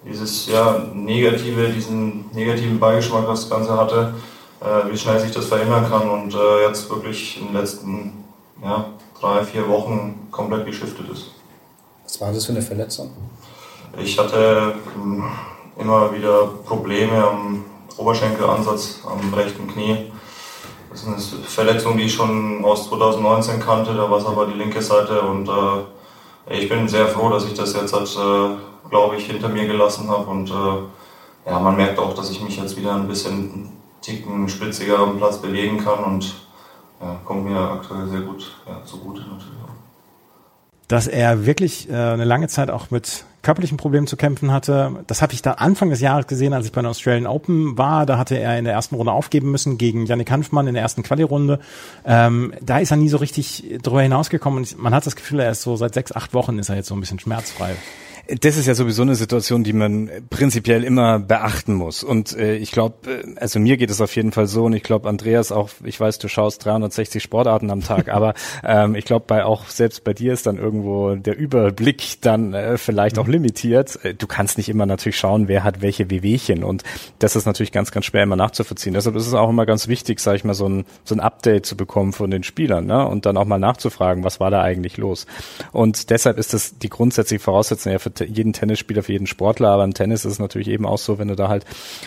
dieses 0.05 0.45
ja, 0.45 0.79
negative, 0.93 1.69
diesen 1.69 2.29
negativen 2.33 2.79
Beigeschmack, 2.79 3.27
was 3.27 3.41
das 3.41 3.49
Ganze 3.49 3.75
hatte, 3.75 4.13
äh, 4.61 4.91
wie 4.91 4.97
schnell 4.97 5.19
sich 5.19 5.31
das 5.31 5.45
verändern 5.45 5.89
kann 5.89 6.07
und 6.07 6.35
äh, 6.35 6.67
jetzt 6.67 6.87
wirklich 6.91 7.39
in 7.39 7.47
den 7.47 7.55
letzten 7.55 8.25
ja, 8.63 8.85
drei, 9.23 9.43
vier 9.43 9.67
Wochen 9.69 10.27
komplett 10.31 10.65
geschiftet 10.65 11.09
ist. 11.09 11.31
Was 12.03 12.19
war 12.19 12.33
das 12.33 12.45
für 12.45 12.51
eine 12.51 12.62
Verletzung? 12.62 13.12
Ich 13.97 14.17
hatte 14.19 14.75
ähm, 14.95 15.23
immer 15.79 16.13
wieder 16.13 16.47
Probleme 16.65 17.23
am 17.23 17.63
Oberschenkelansatz, 17.97 18.99
am 19.05 19.33
rechten 19.33 19.67
Knie. 19.67 20.12
Das 20.89 21.03
ist 21.03 21.07
eine 21.07 21.43
Verletzung, 21.43 21.97
die 21.97 22.03
ich 22.03 22.13
schon 22.13 22.63
aus 22.63 22.89
2019 22.89 23.59
kannte, 23.59 23.93
da 23.93 24.09
war 24.09 24.19
es 24.19 24.25
aber 24.25 24.45
die 24.45 24.57
linke 24.57 24.81
Seite 24.81 25.21
und 25.21 25.47
äh, 25.47 26.53
ich 26.55 26.67
bin 26.69 26.88
sehr 26.88 27.07
froh, 27.07 27.29
dass 27.29 27.45
ich 27.45 27.53
das 27.53 27.73
jetzt, 27.73 27.93
halt, 27.93 28.09
äh, 28.15 28.89
glaube 28.89 29.15
ich, 29.15 29.25
hinter 29.25 29.49
mir 29.49 29.65
gelassen 29.65 30.09
habe 30.09 30.29
und 30.29 30.51
äh, 30.51 31.49
ja, 31.49 31.59
man 31.59 31.75
merkt 31.75 31.97
auch, 31.97 32.13
dass 32.13 32.29
ich 32.29 32.41
mich 32.41 32.57
jetzt 32.57 32.77
wieder 32.77 32.93
ein 32.93 33.07
bisschen 33.07 33.71
ticken 34.01 34.47
spitziger 34.49 34.99
am 34.99 35.17
Platz 35.17 35.38
bewegen 35.38 35.83
kann 35.83 36.03
und 36.03 36.42
ja, 37.03 37.19
kommt 37.25 37.45
mir 37.45 37.59
aktuell 37.59 38.07
sehr 38.07 38.21
gut 38.21 38.55
ja, 38.67 38.83
zugute 38.85 39.21
natürlich 39.21 39.53
dass 40.87 41.07
er 41.07 41.45
wirklich 41.45 41.89
äh, 41.89 41.93
eine 41.93 42.25
lange 42.25 42.47
Zeit 42.47 42.69
auch 42.69 42.91
mit 42.91 43.25
körperlichen 43.41 43.77
Problemen 43.77 44.07
zu 44.07 44.15
kämpfen 44.15 44.51
hatte. 44.51 45.03
Das 45.07 45.21
habe 45.21 45.33
ich 45.33 45.41
da 45.41 45.53
Anfang 45.53 45.89
des 45.89 45.99
Jahres 45.99 46.27
gesehen, 46.27 46.53
als 46.53 46.65
ich 46.65 46.71
bei 46.71 46.81
den 46.81 46.87
Australian 46.87 47.27
Open 47.27 47.77
war. 47.77 48.05
Da 48.05 48.17
hatte 48.17 48.37
er 48.37 48.57
in 48.57 48.63
der 48.65 48.73
ersten 48.73 48.95
Runde 48.95 49.11
aufgeben 49.11 49.51
müssen 49.51 49.77
gegen 49.77 50.05
Yannick 50.05 50.31
Hanfmann 50.31 50.67
in 50.67 50.75
der 50.75 50.83
ersten 50.83 51.03
Quali-Runde. 51.03 51.59
Ähm, 52.05 52.53
da 52.61 52.79
ist 52.79 52.91
er 52.91 52.97
nie 52.97 53.09
so 53.09 53.17
richtig 53.17 53.79
drüber 53.81 54.01
hinausgekommen 54.01 54.59
und 54.59 54.77
man 54.77 54.93
hat 54.93 55.05
das 55.05 55.15
Gefühl, 55.15 55.41
er 55.41 55.51
ist 55.51 55.61
so 55.63 55.75
seit 55.75 55.93
sechs, 55.93 56.13
acht 56.13 56.33
Wochen 56.33 56.57
ist 56.59 56.69
er 56.69 56.75
jetzt 56.75 56.87
so 56.87 56.95
ein 56.95 57.01
bisschen 57.01 57.19
schmerzfrei. 57.19 57.75
Das 58.27 58.55
ist 58.55 58.67
ja 58.67 58.73
sowieso 58.73 59.01
eine 59.01 59.15
Situation, 59.15 59.65
die 59.65 59.73
man 59.73 60.09
prinzipiell 60.29 60.86
immer 60.86 61.19
beachten 61.19 61.73
muss. 61.73 62.05
Und 62.05 62.38
äh, 62.38 62.55
ich 62.55 62.71
glaube, 62.71 62.95
äh, 63.12 63.36
also 63.38 63.59
mir 63.59 63.75
geht 63.75 63.89
es 63.89 63.99
auf 63.99 64.15
jeden 64.15 64.31
Fall 64.31 64.47
so 64.47 64.63
und 64.63 64.73
ich 64.73 64.83
glaube, 64.83 65.09
Andreas 65.09 65.51
auch, 65.51 65.69
ich 65.83 65.99
weiß, 65.99 66.19
du 66.19 66.29
schaust 66.29 66.63
360 66.63 67.21
Sportarten 67.21 67.69
am 67.69 67.81
Tag, 67.81 68.07
aber 68.07 68.33
ähm, 68.63 68.95
ich 68.95 69.03
glaube, 69.03 69.25
bei 69.27 69.43
auch 69.43 69.67
selbst 69.67 70.05
bei 70.05 70.13
dir 70.13 70.31
ist 70.31 70.45
dann 70.45 70.57
irgendwo 70.57 71.15
der 71.15 71.38
Überblick 71.38 72.21
dann 72.21 72.53
äh, 72.53 72.77
vielleicht 72.77 73.19
auch 73.19 73.25
mhm. 73.25 73.33
limitiert. 73.33 73.99
Äh, 74.05 74.13
du 74.13 74.25
kannst 74.25 74.57
nicht 74.57 74.69
immer 74.69 74.86
natürlich 74.86 75.17
schauen, 75.17 75.49
wer 75.49 75.65
hat 75.65 75.81
welche 75.81 76.09
Wehwehchen 76.09 76.63
und 76.63 76.83
das 77.19 77.36
ist 77.36 77.45
natürlich 77.45 77.73
ganz, 77.73 77.91
ganz 77.91 78.05
schwer 78.05 78.23
immer 78.23 78.38
nachzuvollziehen. 78.38 78.93
Deshalb 78.93 79.17
ist 79.17 79.27
es 79.27 79.33
auch 79.33 79.49
immer 79.49 79.65
ganz 79.65 79.89
wichtig, 79.89 80.21
sage 80.21 80.38
ich 80.38 80.43
mal, 80.45 80.53
so 80.53 80.69
ein, 80.69 80.86
so 81.03 81.13
ein 81.13 81.19
Update 81.19 81.65
zu 81.65 81.75
bekommen 81.75 82.13
von 82.13 82.31
den 82.31 82.43
Spielern 82.43 82.86
ne? 82.86 83.05
und 83.05 83.25
dann 83.25 83.36
auch 83.36 83.45
mal 83.45 83.59
nachzufragen, 83.59 84.23
was 84.23 84.39
war 84.39 84.49
da 84.49 84.62
eigentlich 84.62 84.95
los. 84.95 85.25
Und 85.73 86.09
deshalb 86.09 86.38
ist 86.38 86.53
das 86.53 86.77
die 86.77 86.89
grundsätzliche 86.89 87.43
Voraussetzung 87.43 87.91
ja 87.91 87.99
für 87.99 88.12
jeden 88.19 88.54
Tennisspieler, 88.54 89.04
für 89.04 89.12
jeden 89.12 89.28
Sportler, 89.28 89.69
aber 89.69 89.84
im 89.84 89.93
Tennis 89.93 90.26
ist 90.26 90.34
es 90.34 90.39
natürlich 90.39 90.67
eben 90.67 90.86
auch 90.86 90.97
so, 90.97 91.19
wenn 91.19 91.28
du 91.28 91.36
da 91.36 91.47
halt 91.47 91.65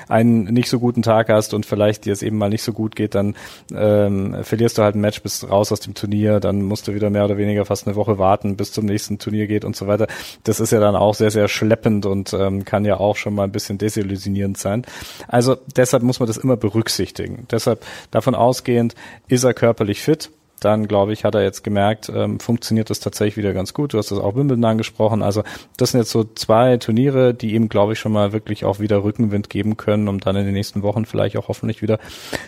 einen 0.09 0.45
nicht 0.45 0.69
so 0.69 0.79
guten 0.79 1.03
Tag 1.03 1.29
hast 1.29 1.55
und 1.55 1.67
vielleicht 1.67 2.05
dir 2.05 2.13
es 2.13 2.23
eben 2.23 2.39
mal 2.39 2.49
nicht 2.49 2.63
so 2.63 2.73
gut 2.73 2.97
geht, 2.97 3.15
dann 3.15 3.35
ähm, 3.75 4.37
verlierst 4.43 4.79
du 4.79 4.83
halt 4.83 4.95
ein 4.95 5.01
Match, 5.01 5.23
bist 5.23 5.49
raus 5.49 5.73
aus 5.73 5.81
dem 5.81 5.95
Turnier, 5.95 6.41
dann 6.41 6.63
musst 6.63 6.89
du 6.89 6.95
wieder 6.95 7.11
mehr 7.11 7.25
oder 7.25 7.37
weniger 7.37 7.65
fast 7.65 7.87
eine 7.87 7.97
Woche 7.97 8.19
warten, 8.19 8.57
bis 8.57 8.73
zum 8.73 8.87
nächsten 8.87 9.19
Turnier 9.19 9.47
geht 9.47 9.65
und 9.65 9.77
so 9.77 9.87
weiter. 9.87 10.07
Das 10.45 10.61
ist 10.61 10.73
ja 10.73 10.81
dann 10.81 10.97
auch 10.97 11.15
sehr, 11.15 11.31
sehr 11.31 11.49
schleppend 11.49 12.07
und 12.07 12.33
ähm, 12.33 12.65
kann 12.65 12.85
ja 12.85 12.99
auch 12.99 13.17
schon 13.17 13.35
mal 13.35 13.45
ein 13.45 13.53
bisschen 13.53 13.79
desillusionierend 13.79 14.59
sein. 14.59 14.85
Also 15.29 15.57
deshalb 15.77 16.03
muss 16.03 16.21
man 16.21 16.27
das 16.27 16.37
immer 16.37 16.57
berücksichtigen. 16.57 17.47
Deshalb 17.51 17.85
davon 18.11 18.35
ausgehend, 18.35 18.95
ist 19.29 19.45
er 19.45 19.55
körperlich 19.55 20.03
fit? 20.03 20.31
Dann 20.61 20.89
glaube 20.89 21.13
ich, 21.13 21.25
hat 21.25 21.35
er 21.35 21.43
jetzt 21.43 21.63
gemerkt, 21.63 22.11
ähm, 22.15 22.41
funktioniert 22.41 22.91
das 22.91 23.01
tatsächlich 23.01 23.37
wieder 23.37 23.53
ganz 23.53 23.75
gut. 23.75 23.93
Du 23.93 23.99
hast 23.99 24.11
das 24.11 24.19
auch 24.19 24.35
Wimbledon 24.35 24.65
angesprochen. 24.65 25.23
Also 25.23 25.43
das 25.77 25.91
sind 25.91 26.01
jetzt 26.01 26.11
so 26.11 26.25
zwei 26.25 26.77
Turniere, 26.79 27.35
die 27.35 27.55
ihm, 27.55 27.69
glaube 27.69 27.93
ich, 27.93 27.99
schon 27.99 28.13
mal 28.13 28.33
wirklich 28.33 28.65
auch 28.65 28.81
wieder 28.81 29.05
Rückenwind 29.05 29.51
geben 29.51 29.77
können, 29.77 30.09
um 30.09 30.21
dann 30.21 30.37
in 30.37 30.45
den 30.45 30.55
nächsten 30.55 30.83
Wochen 30.83 31.05
vielleicht 31.05 31.37
auch 31.37 31.49
hoffentlich 31.49 31.83
wieder 31.83 31.99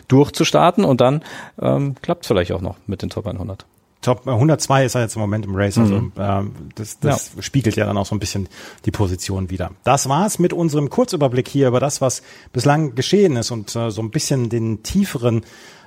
durchzustarten. 0.09 0.85
Und 0.85 1.01
dann 1.01 1.23
ähm, 1.61 1.97
klappt 2.01 2.27
vielleicht 2.27 2.53
auch 2.53 2.62
noch 2.62 2.77
mit 2.87 3.03
den 3.03 3.11
Top 3.11 3.27
100. 3.27 3.66
Top 4.01 4.29
102 4.29 4.85
ist 4.85 4.94
er 4.94 5.01
jetzt 5.01 5.16
im 5.16 5.21
Moment 5.21 5.44
im 5.44 5.57
Race, 5.57 5.77
also 5.77 5.94
mhm. 5.94 6.12
ähm, 6.16 6.53
das, 6.77 7.01
das 7.01 7.33
ja. 7.35 7.42
spiegelt 7.42 7.75
ja 7.75 7.85
dann 7.85 7.97
auch 7.97 8.07
so 8.07 8.14
ein 8.14 8.21
bisschen 8.21 8.49
die 8.85 8.92
Position 8.92 9.51
wieder. 9.51 9.73
Das 9.83 10.09
war's 10.09 10.38
mit 10.38 10.53
unserem 10.53 10.88
Kurzüberblick 10.88 11.49
hier 11.49 11.66
über 11.66 11.81
das, 11.81 12.01
was 12.01 12.23
bislang 12.53 12.94
geschehen 12.94 13.35
ist 13.35 13.51
und 13.51 13.75
äh, 13.75 13.90
so 13.90 14.01
ein 14.01 14.12
bisschen 14.12 14.51
den 14.51 14.85
tieferen 14.85 15.42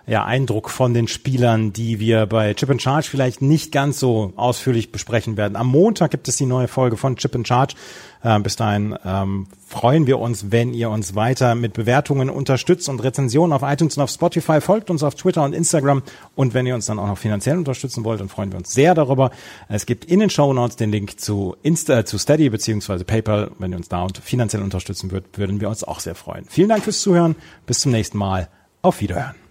ja, 0.08 0.26
Eindruck 0.26 0.70
von 0.70 0.94
den 0.94 1.08
Spielern, 1.08 1.74
die 1.74 2.00
wir 2.00 2.26
bei 2.26 2.54
Chip 2.54 2.70
and 2.70 2.82
Charge 2.82 3.08
vielleicht 3.10 3.42
nicht 3.42 3.72
ganz 3.72 4.00
so 4.00 4.34
ausführlich 4.36 4.92
besprechen 4.92 5.38
werden. 5.38 5.56
Am 5.56 5.68
Montag 5.68 6.12
gibt 6.12 6.28
es 6.28 6.38
die 6.38 6.46
neue 6.46 6.68
Folge 6.68 6.98
von 6.98 7.16
Chip 7.16 7.36
and 7.36 7.48
Charge. 7.48 7.76
Äh, 8.24 8.40
bis 8.40 8.56
dahin 8.56 8.96
ähm, 9.04 9.48
freuen 9.68 10.06
wir 10.08 10.20
uns, 10.20 10.52
wenn 10.52 10.74
ihr 10.74 10.90
uns 10.90 11.16
weiter 11.16 11.56
mit 11.56 11.74
Bewertungen 11.74 12.30
unterstützt 12.30 12.90
und 12.90 13.02
Rezensionen 13.02 13.54
auf 13.54 13.62
iTunes 13.64 13.98
und 13.98 14.04
auf 14.04 14.10
Spotify. 14.10 14.62
Folgt 14.62 14.90
uns 14.90 15.04
auf 15.04 15.16
Twitter 15.16 15.44
und 15.44 15.54
Instagram. 15.54 16.04
Und 16.36 16.54
wenn 16.54 16.66
ihr 16.66 16.76
uns 16.76 16.86
dann 16.86 17.00
auch 17.00 17.08
noch 17.08 17.18
finanziell 17.18 17.58
unterstützen 17.58 18.04
wollt, 18.04 18.20
dann 18.20 18.30
freuen 18.30 18.52
wir 18.52 18.58
uns 18.58 18.74
sehr 18.74 18.94
darüber. 18.94 19.32
Es 19.70 19.86
gibt 19.86 20.06
in 20.06 20.20
den 20.20 20.30
Show 20.30 20.54
Notes 20.54 20.76
den 20.76 20.92
Link 20.92 21.20
zu 21.20 21.56
Insta, 21.64 22.06
zu 22.06 22.18
Steady 22.18 22.50
beziehungsweise 22.50 23.06
PayPal. 23.06 23.52
Wenn 23.60 23.72
ihr 23.72 23.78
uns 23.78 23.90
da 23.90 24.08
finanziell 24.22 24.62
unterstützen 24.62 25.12
würdet, 25.12 25.38
würden 25.38 25.62
wir 25.62 25.70
uns 25.70 25.84
auch 25.84 26.00
sehr 26.00 26.16
freuen. 26.16 26.46
Vielen 26.50 26.70
Dank 26.70 26.84
fürs 26.84 27.02
Zuhören. 27.02 27.36
Bis 27.66 27.80
zum 27.80 27.92
nächsten 27.92 28.18
Mal. 28.18 28.50
Auf 28.84 29.02
Wiederhören. 29.02 29.51